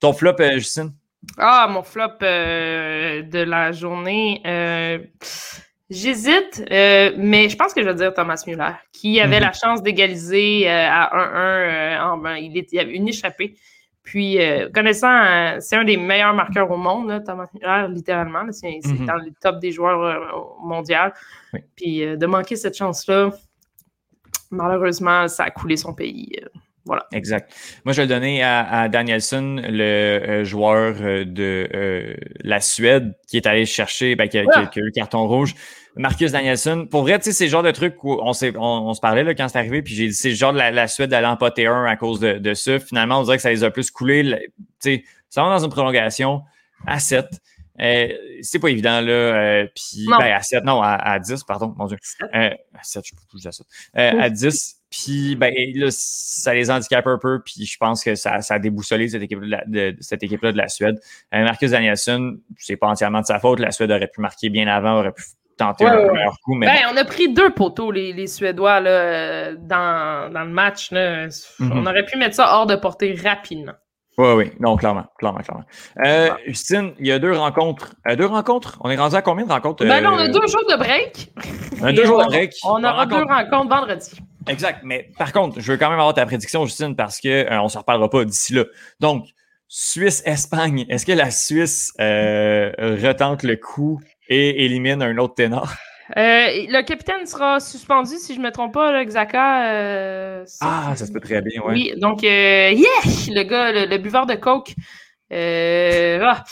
Ton 0.00 0.12
flop, 0.12 0.36
Justine? 0.54 0.92
Ah, 1.38 1.68
mon 1.70 1.82
flop 1.82 2.22
euh, 2.22 3.22
de 3.22 3.40
la 3.40 3.72
journée. 3.72 4.40
Euh, 4.46 4.98
j'hésite, 5.90 6.64
euh, 6.70 7.12
mais 7.16 7.48
je 7.48 7.56
pense 7.56 7.74
que 7.74 7.82
je 7.82 7.88
vais 7.88 7.94
dire 7.94 8.14
Thomas 8.14 8.42
Muller, 8.46 8.72
qui 8.92 9.20
avait 9.20 9.40
la 9.40 9.48
mhm. 9.48 9.54
chance 9.54 9.82
d'égaliser 9.82 10.68
à 10.68 11.10
1-1. 11.14 12.22
Ben, 12.22 12.36
il, 12.36 12.64
il, 12.70 12.78
avait 12.78 12.94
une 12.94 13.08
échappée. 13.08 13.56
Puis, 14.02 14.38
connaissant, 14.72 15.58
c'est 15.60 15.76
un 15.76 15.84
des 15.84 15.96
meilleurs 15.96 16.32
marqueurs 16.32 16.70
au 16.70 16.76
monde, 16.76 17.22
Thomas 17.24 17.48
Muller, 17.52 17.88
littéralement. 17.92 18.44
C'est 18.52 18.80
mhm. 18.84 19.06
dans 19.06 19.16
le 19.16 19.32
top 19.40 19.58
des 19.58 19.72
joueurs 19.72 20.56
mondiaux. 20.62 21.10
Puis, 21.74 22.16
de 22.16 22.26
manquer 22.26 22.56
cette 22.56 22.76
chance-là, 22.76 23.30
malheureusement, 24.50 25.26
ça 25.28 25.44
a 25.44 25.50
coulé 25.50 25.76
son 25.76 25.92
pays. 25.92 26.40
Voilà. 26.86 27.04
Exact. 27.12 27.52
Moi, 27.84 27.92
je 27.92 28.00
vais 28.00 28.06
le 28.06 28.14
donner 28.14 28.44
à, 28.44 28.88
Danielson, 28.88 29.60
le 29.60 29.82
euh, 29.82 30.44
joueur 30.44 30.94
euh, 31.00 31.24
de 31.24 31.68
euh, 31.74 32.14
la 32.42 32.60
Suède, 32.60 33.12
qui 33.26 33.36
est 33.36 33.46
allé 33.46 33.66
chercher, 33.66 34.14
ben, 34.14 34.28
qui, 34.28 34.38
a, 34.38 34.42
eu 34.42 34.46
le 34.76 34.92
carton 34.92 35.26
rouge. 35.26 35.54
Marcus 35.96 36.30
Danielson. 36.30 36.86
Pour 36.88 37.02
vrai, 37.02 37.18
tu 37.18 37.24
sais, 37.24 37.32
c'est 37.32 37.44
le 37.46 37.50
genre 37.50 37.64
de 37.64 37.72
truc 37.72 38.04
où 38.04 38.12
on, 38.12 38.30
on, 38.30 38.94
se 38.94 39.00
parlait 39.00 39.24
là, 39.24 39.34
quand 39.34 39.48
c'est 39.48 39.58
arrivé, 39.58 39.82
puis 39.82 39.94
j'ai 39.94 40.06
dit, 40.06 40.14
c'est 40.14 40.28
le 40.28 40.34
genre 40.36 40.52
de 40.52 40.58
la, 40.58 40.86
Suède 40.86 41.10
d'aller 41.10 41.26
en 41.26 41.36
poter 41.36 41.66
un 41.66 41.84
à 41.84 41.96
cause 41.96 42.20
de, 42.20 42.54
ça. 42.54 42.78
Finalement, 42.78 43.18
on 43.18 43.24
dirait 43.24 43.36
que 43.36 43.42
ça 43.42 43.50
les 43.50 43.64
a 43.64 43.70
plus 43.70 43.90
coulés. 43.90 44.22
Tu 44.22 44.64
sais, 44.78 45.04
ça 45.28 45.42
va 45.42 45.48
dans 45.48 45.64
une 45.64 45.70
prolongation 45.70 46.42
à 46.86 47.00
7. 47.00 47.26
c'est 47.78 48.58
pas 48.60 48.68
évident, 48.68 49.00
là. 49.00 49.66
puis, 49.74 50.06
ben, 50.06 50.32
à 50.32 50.42
7, 50.42 50.62
non, 50.62 50.80
à, 50.82 51.18
10, 51.18 51.42
pardon, 51.42 51.74
mon 51.76 51.86
Dieu. 51.86 51.96
à 52.32 52.52
7, 52.82 53.04
je 53.04 53.12
plus 53.28 53.44
à 53.44 53.50
7. 53.50 53.66
à 53.94 54.30
10, 54.30 54.75
Puis 54.90 55.36
ben, 55.36 55.52
là, 55.74 55.88
ça 55.90 56.54
les 56.54 56.70
handicape 56.70 57.06
un 57.06 57.18
peu, 57.18 57.42
puis 57.42 57.66
je 57.66 57.76
pense 57.78 58.04
que 58.04 58.14
ça, 58.14 58.40
ça 58.40 58.54
a 58.54 58.58
déboussolé 58.58 59.08
cette 59.08 59.22
équipe-là 59.22 59.64
de, 59.66 59.96
cette 60.00 60.22
équipe 60.22 60.42
de 60.42 60.56
la 60.56 60.68
Suède. 60.68 60.96
Euh, 61.34 61.42
Marcus 61.42 61.72
Danielson, 61.72 62.38
c'est 62.58 62.76
pas 62.76 62.86
entièrement 62.86 63.20
de 63.20 63.26
sa 63.26 63.40
faute. 63.40 63.58
La 63.58 63.72
Suède 63.72 63.90
aurait 63.90 64.08
pu 64.08 64.20
marquer 64.20 64.48
bien 64.48 64.68
avant, 64.68 65.00
aurait 65.00 65.12
pu 65.12 65.24
tenter 65.56 65.86
un 65.86 66.12
meilleur 66.12 66.36
coup. 66.44 66.54
Mais 66.54 66.66
ben, 66.66 66.76
on 66.92 66.96
a 66.96 67.04
pris 67.04 67.32
deux 67.32 67.50
poteaux, 67.50 67.90
les, 67.90 68.12
les 68.12 68.26
Suédois, 68.26 68.80
là, 68.80 69.54
dans, 69.54 70.32
dans, 70.32 70.44
le 70.44 70.50
match. 70.50 70.92
Là. 70.92 71.26
Mm-hmm. 71.26 71.72
On 71.72 71.86
aurait 71.86 72.04
pu 72.04 72.16
mettre 72.16 72.36
ça 72.36 72.54
hors 72.54 72.66
de 72.66 72.76
portée 72.76 73.14
rapidement. 73.14 73.74
Oui, 74.18 74.28
oui, 74.34 74.52
non, 74.60 74.76
clairement, 74.76 75.04
clairement, 75.18 75.40
clairement. 75.40 75.64
Euh, 76.02 76.30
Justine, 76.46 76.94
il 76.98 77.06
y 77.06 77.12
a 77.12 77.18
deux 77.18 77.36
rencontres. 77.36 77.94
Euh, 78.08 78.16
deux 78.16 78.24
rencontres? 78.24 78.78
On 78.80 78.88
est 78.88 78.96
rendu 78.96 79.14
à 79.14 79.20
combien 79.20 79.44
de 79.44 79.52
rencontres? 79.52 79.84
Ben 79.84 80.00
là, 80.00 80.10
on 80.10 80.18
a 80.18 80.28
deux 80.28 80.46
jours 80.46 80.64
de 80.70 80.76
break. 80.76 81.32
On 81.82 81.84
a 81.84 81.92
deux 81.92 82.06
jours 82.06 82.24
de 82.24 82.28
break? 82.28 82.54
On 82.64 82.82
aura 82.82 83.04
deux 83.04 83.22
rencontres 83.22 83.68
vendredi. 83.68 84.12
Exact, 84.48 84.80
mais 84.84 85.10
par 85.18 85.32
contre, 85.32 85.60
je 85.60 85.72
veux 85.72 85.78
quand 85.78 85.90
même 85.90 85.98
avoir 85.98 86.14
ta 86.14 86.26
prédiction, 86.26 86.64
Justine, 86.64 86.94
parce 86.94 87.20
qu'on 87.20 87.28
euh, 87.28 87.58
on 87.58 87.64
ne 87.64 87.68
se 87.68 87.78
reparlera 87.78 88.08
pas 88.08 88.24
d'ici 88.24 88.54
là. 88.54 88.64
Donc, 89.00 89.26
Suisse-Espagne, 89.68 90.86
est-ce 90.88 91.04
que 91.04 91.12
la 91.12 91.30
Suisse 91.30 91.92
retente 91.98 93.42
le 93.42 93.56
coup 93.56 94.00
et 94.28 94.64
élimine 94.64 95.02
un 95.02 95.18
autre 95.18 95.34
ténor? 95.34 95.72
Euh, 96.16 96.46
le 96.68 96.82
capitaine 96.82 97.26
sera 97.26 97.58
suspendu, 97.58 98.16
si 98.18 98.34
je 98.34 98.38
ne 98.38 98.44
me 98.44 98.52
trompe 98.52 98.74
pas, 98.74 98.92
là, 98.92 99.04
Xhaka. 99.04 99.72
Euh, 99.72 100.44
ah, 100.60 100.92
ça 100.94 101.04
se 101.04 101.12
peut 101.12 101.20
très 101.20 101.42
bien, 101.42 101.60
oui. 101.66 101.90
Oui, 101.92 102.00
donc, 102.00 102.22
euh, 102.22 102.70
yeah! 102.70 102.86
Le 103.28 103.42
gars, 103.42 103.86
le, 103.86 103.98
buveur 103.98 104.26
de 104.26 104.34
coke. 104.34 104.74
Ah, 105.30 106.44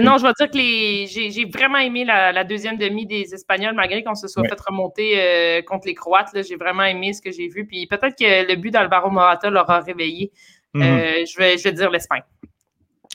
non, 0.00 0.18
je 0.18 0.22
vais 0.22 0.32
dire 0.38 0.50
que 0.50 0.56
les... 0.56 1.06
j'ai 1.06 1.44
vraiment 1.46 1.78
aimé 1.78 2.04
la, 2.04 2.44
deuxième 2.44 2.76
demi 2.76 3.06
des 3.06 3.34
Espagnols, 3.34 3.74
malgré 3.74 4.02
qu'on 4.02 4.14
se 4.14 4.28
soit 4.28 4.44
fait 4.44 4.60
remonter 4.60 5.62
contre 5.66 5.86
les 5.86 5.94
Croates. 5.94 6.30
J'ai 6.46 6.56
vraiment 6.56 6.84
aimé 6.84 7.12
ce 7.12 7.22
que 7.22 7.32
j'ai 7.32 7.48
vu. 7.48 7.66
Puis 7.66 7.86
peut-être 7.86 8.16
que 8.16 8.48
le 8.48 8.56
but 8.56 8.70
d'Alvaro 8.70 9.10
Morata 9.10 9.50
l'aura 9.50 9.80
réveillé. 9.80 10.32
Mm-hmm. 10.74 11.32
je, 11.32 11.38
vais, 11.38 11.56
je 11.56 11.64
vais 11.64 11.72
dire 11.72 11.90
l'Espagne. 11.90 12.22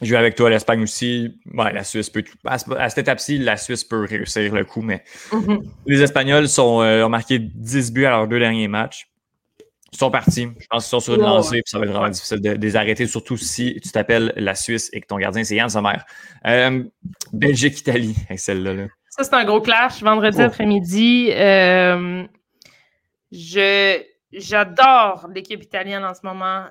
Je 0.02 0.12
vais 0.12 0.18
avec 0.18 0.36
toi 0.36 0.50
l'Espagne 0.50 0.82
aussi. 0.84 1.36
Ouais, 1.54 1.74
la 1.74 1.84
Suisse 1.84 2.10
peut. 2.10 2.24
À, 2.46 2.58
cette 2.58 3.00
étape-ci, 3.00 3.38
la 3.38 3.58
Suisse 3.58 3.84
peut 3.84 4.06
réussir 4.06 4.54
le 4.54 4.64
coup, 4.64 4.82
mais 4.82 5.04
mm-hmm. 5.32 5.62
les 5.88 6.02
Espagnols 6.02 6.48
sont, 6.48 6.82
euh, 6.82 7.06
ont 7.06 7.10
marqué 7.10 7.40
10 7.40 7.92
buts 7.92 8.06
à 8.06 8.12
leurs 8.12 8.28
deux 8.28 8.40
derniers 8.40 8.68
matchs. 8.68 9.09
Ils 9.92 9.98
sont 9.98 10.12
partis. 10.12 10.48
Je 10.60 10.68
pense 10.70 10.84
qu'ils 10.84 10.90
sont 10.90 11.00
sur 11.00 11.16
une 11.16 11.22
lancée, 11.22 11.62
puis 11.62 11.72
ça 11.72 11.80
va 11.80 11.86
être 11.86 11.92
vraiment 11.92 12.10
difficile 12.10 12.42
de, 12.42 12.52
les 12.52 12.76
arrêter, 12.76 13.08
surtout 13.08 13.38
si 13.38 13.80
tu 13.82 13.90
t'appelles 13.90 14.34
la 14.36 14.56
Suisse 14.56 14.90
et 14.94 15.02
que 15.02 15.08
ton 15.08 15.18
gardien, 15.18 15.44
c'est 15.44 15.56
Yann 15.56 15.70
Sommer. 15.70 15.98
Euh, 16.46 16.84
Belgique-Italie, 17.34 18.16
avec 18.28 18.40
celle-là. 18.40 18.88
Ça, 19.10 19.24
c'est 19.24 19.34
un 19.34 19.46
gros 19.46 19.62
clash 19.62 20.02
vendredi 20.04 20.38
oh. 20.40 20.46
après-midi. 20.46 21.32
Euh, 21.32 22.24
je 23.32 24.04
J'adore 24.32 25.28
l'équipe 25.34 25.64
italienne 25.64 26.04
en 26.04 26.14
ce 26.14 26.20
moment, 26.24 26.66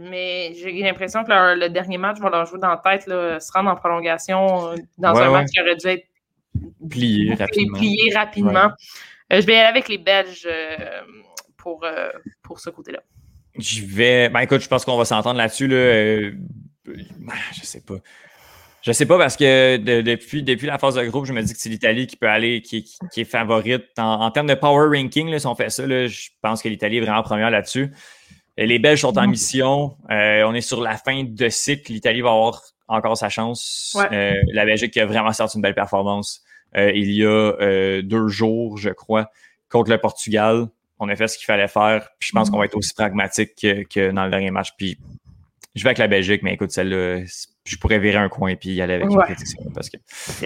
mais 0.00 0.54
j'ai 0.54 0.72
l'impression 0.72 1.24
que 1.24 1.58
le 1.58 1.68
dernier 1.68 1.98
match 1.98 2.18
va 2.20 2.30
leur 2.30 2.46
jouer 2.46 2.58
dans 2.58 2.70
la 2.70 2.78
tête, 2.78 3.06
là, 3.06 3.38
se 3.38 3.52
rendre 3.52 3.70
en 3.70 3.76
prolongation 3.76 4.70
euh, 4.70 4.76
dans 4.96 5.14
un 5.16 5.30
match 5.30 5.48
qui 5.50 5.60
aurait 5.60 5.76
dû 5.76 5.88
être 5.88 6.06
plié 6.88 7.34
rapidement. 7.34 7.78
Plié 7.78 8.14
rapidement. 8.14 8.70
Euh, 9.30 9.40
je 9.42 9.46
vais 9.46 9.56
aller 9.56 9.68
avec 9.68 9.90
les 9.90 9.98
Belges 9.98 10.48
euh, 11.66 12.10
pour, 12.12 12.32
pour 12.42 12.60
ce 12.60 12.70
côté-là. 12.70 13.00
Je 13.58 13.84
vais. 13.84 14.28
Ben 14.28 14.40
écoute, 14.40 14.60
je 14.60 14.68
pense 14.68 14.84
qu'on 14.84 14.96
va 14.96 15.04
s'entendre 15.04 15.38
là-dessus. 15.38 15.66
Là. 15.66 16.30
Ben, 16.84 17.34
je 17.54 17.64
sais 17.64 17.82
pas. 17.82 17.96
Je 18.82 18.90
sais 18.90 19.06
pas 19.06 19.16
parce 19.16 19.36
que 19.36 19.76
depuis, 19.76 20.42
depuis 20.42 20.66
la 20.66 20.76
phase 20.76 20.96
de 20.96 21.04
groupe, 21.04 21.24
je 21.24 21.32
me 21.32 21.40
dis 21.40 21.52
que 21.52 21.58
c'est 21.58 21.68
l'Italie 21.68 22.08
qui 22.08 22.16
peut 22.16 22.28
aller, 22.28 22.62
qui, 22.62 22.84
est 23.16 23.24
favorite. 23.24 23.84
En, 23.96 24.28
termes 24.32 24.48
de 24.48 24.54
power 24.54 24.98
ranking, 24.98 25.30
là, 25.30 25.38
si 25.38 25.46
on 25.46 25.54
fait 25.54 25.70
ça, 25.70 25.86
je 25.86 26.28
pense 26.40 26.62
que 26.62 26.68
l'Italie 26.68 26.96
est 26.96 27.00
vraiment 27.00 27.22
première 27.22 27.50
là-dessus. 27.50 27.92
Les 28.58 28.80
Belges 28.80 29.02
sont 29.02 29.16
en 29.16 29.28
mission. 29.28 29.96
Euh, 30.10 30.42
on 30.44 30.52
est 30.52 30.60
sur 30.62 30.80
la 30.82 30.96
fin 30.96 31.22
de 31.22 31.48
cycle. 31.48 31.92
L'Italie 31.92 32.22
va 32.22 32.30
avoir 32.30 32.60
encore 32.88 33.16
sa 33.16 33.28
chance. 33.28 33.96
Euh, 34.10 34.34
la 34.52 34.64
Belgique 34.64 34.96
a 34.96 35.06
vraiment 35.06 35.32
sorti 35.32 35.56
une 35.56 35.62
belle 35.62 35.74
performance 35.74 36.42
euh, 36.76 36.90
il 36.92 37.12
y 37.12 37.24
a 37.24 38.02
deux 38.02 38.28
jours, 38.28 38.78
je 38.78 38.90
crois, 38.90 39.30
contre 39.68 39.90
le 39.90 39.98
Portugal. 39.98 40.66
On 40.98 41.08
a 41.08 41.16
fait 41.16 41.26
ce 41.26 41.36
qu'il 41.36 41.46
fallait 41.46 41.68
faire. 41.68 42.08
je 42.18 42.32
pense 42.32 42.50
qu'on 42.50 42.58
va 42.58 42.66
être 42.66 42.76
aussi 42.76 42.94
pragmatique 42.94 43.50
que, 43.60 43.82
que, 43.84 44.10
dans 44.12 44.24
le 44.24 44.30
dernier 44.30 44.50
match. 44.50 44.70
Puis 44.76 44.98
je 45.74 45.82
vais 45.82 45.88
avec 45.88 45.98
la 45.98 46.08
Belgique, 46.08 46.42
mais 46.42 46.54
écoute, 46.54 46.70
celle-là, 46.70 47.24
je 47.64 47.76
pourrais 47.76 47.98
virer 47.98 48.18
un 48.18 48.28
coin 48.28 48.50
et 48.50 48.56
puis 48.56 48.70
y 48.70 48.82
aller 48.82 48.94
avec 48.94 49.10
une 49.10 49.18
prédiction 49.18 49.62
parce 49.74 49.88
que 49.88 49.96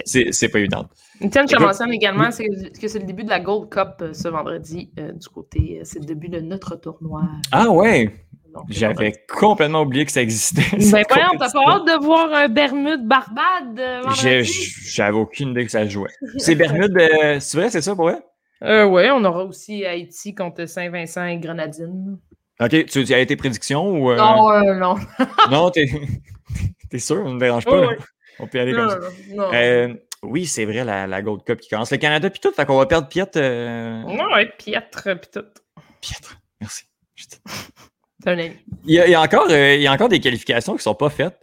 c'est 0.05 0.49
pas 0.49 0.59
évident. 0.59 0.87
Tiens, 1.31 1.45
je 1.47 1.57
mentionne 1.57 1.91
également 1.91 2.29
que 2.29 2.87
c'est 2.87 2.99
le 2.99 3.05
début 3.05 3.23
de 3.23 3.29
la 3.29 3.39
Gold 3.39 3.69
Cup 3.69 3.95
euh, 4.01 4.13
ce 4.13 4.27
vendredi 4.27 4.91
euh, 4.99 5.11
du 5.13 5.27
côté. 5.27 5.79
Euh, 5.79 5.81
c'est 5.83 5.99
le 5.99 6.05
début 6.05 6.29
de 6.29 6.39
notre 6.39 6.75
tournoi. 6.75 7.23
Ah 7.51 7.69
ouais! 7.69 8.13
J'avais 8.69 9.13
complètement 9.27 9.81
oublié 9.81 10.05
que 10.05 10.11
ça 10.11 10.21
existait. 10.21 10.63
Ben 10.71 10.79
voyons, 11.09 11.31
t'as 11.37 11.51
pas 11.51 11.63
hâte 11.67 11.85
de 11.85 12.03
voir 12.03 12.31
un 12.33 12.47
Bermude 12.47 13.05
Barbade? 13.05 13.81
J'avais 14.15 15.17
aucune 15.17 15.49
idée 15.49 15.65
que 15.65 15.71
ça 15.71 15.87
jouait. 15.87 16.09
C'est 16.37 16.55
Bermude, 16.55 16.97
c'est 17.39 17.57
vrai, 17.57 17.69
c'est 17.69 17.81
ça 17.81 17.95
pour 17.95 18.05
vrai? 18.05 18.19
Euh, 18.63 18.85
oui, 18.85 19.03
on 19.11 19.23
aura 19.23 19.43
aussi 19.43 19.85
Haïti 19.85 20.33
contre 20.33 20.65
Saint-Vincent 20.65 21.25
et 21.25 21.37
Grenadine. 21.37 22.19
OK, 22.59 22.85
tu, 22.85 23.13
as 23.13 23.19
été 23.19 23.35
prédiction 23.35 23.87
ou. 23.89 24.13
Non, 24.15 24.75
non. 24.75 24.95
non, 25.51 25.69
t'es. 25.69 25.87
T'es 26.89 26.99
sûr? 26.99 27.21
On 27.23 27.33
ne 27.33 27.39
dérange 27.39 27.65
pas. 27.65 27.89
On 28.39 28.47
peut 28.47 28.59
aller 28.59 28.73
comme 28.73 28.89
ça. 28.89 28.99
Euh, 29.53 29.93
oui, 30.23 30.45
c'est 30.45 30.65
vrai, 30.65 30.83
la, 30.83 31.05
la, 31.05 31.21
Gold 31.21 31.43
Cup 31.43 31.59
qui 31.59 31.69
commence. 31.69 31.91
Le 31.91 31.97
Canada, 31.97 32.29
puis 32.29 32.39
tout. 32.39 32.51
Fait 32.51 32.65
qu'on 32.65 32.77
va 32.77 32.85
perdre 32.85 33.07
Piet. 33.07 33.35
Euh... 33.35 34.01
Non, 34.03 34.33
ouais, 34.33 34.51
Pietre, 34.57 35.03
puis 35.19 35.29
tout. 35.33 35.45
Pietre, 36.01 36.39
merci. 36.61 36.85
C'est 37.15 37.39
un 38.29 38.39
ami. 38.39 38.51
Il 38.85 38.93
y, 38.93 38.99
a, 38.99 39.07
il, 39.07 39.11
y 39.11 39.15
a 39.15 39.21
encore, 39.21 39.47
euh, 39.49 39.75
il 39.75 39.81
y 39.81 39.87
a 39.87 39.91
encore 39.91 40.09
des 40.09 40.19
qualifications 40.19 40.73
qui 40.73 40.79
ne 40.79 40.83
sont 40.83 40.95
pas 40.95 41.09
faites. 41.09 41.39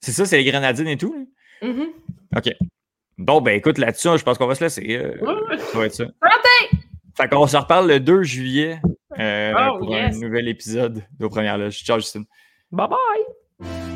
C'est 0.00 0.12
ça, 0.12 0.26
c'est 0.26 0.36
les 0.36 0.44
Grenadines 0.44 0.88
et 0.88 0.96
tout? 0.96 1.28
Mm-hmm. 1.62 1.88
OK. 2.36 2.54
Bon, 3.18 3.40
ben 3.40 3.52
écoute, 3.52 3.78
là-dessus, 3.78 4.08
je 4.18 4.24
pense 4.24 4.38
qu'on 4.38 4.46
va 4.46 4.54
se 4.54 4.64
laisser. 4.64 4.96
Euh, 4.96 5.14
ça 5.72 5.78
va 5.78 5.86
être 5.86 5.94
ça. 5.94 6.04
Santé! 6.04 6.78
Fait 7.16 7.28
qu'on 7.28 7.46
se 7.46 7.56
reparle 7.56 7.88
le 7.88 8.00
2 8.00 8.22
juillet 8.24 8.80
euh, 9.18 9.52
oh, 9.56 9.78
pour 9.78 9.94
un 9.94 10.10
nouvel 10.10 10.48
épisode 10.48 11.04
de 11.18 11.26
Première 11.28 11.58
Loge. 11.58 11.78
Ciao, 11.84 11.98
Justine. 11.98 12.24
Bye 12.72 12.88
bye! 12.88 13.93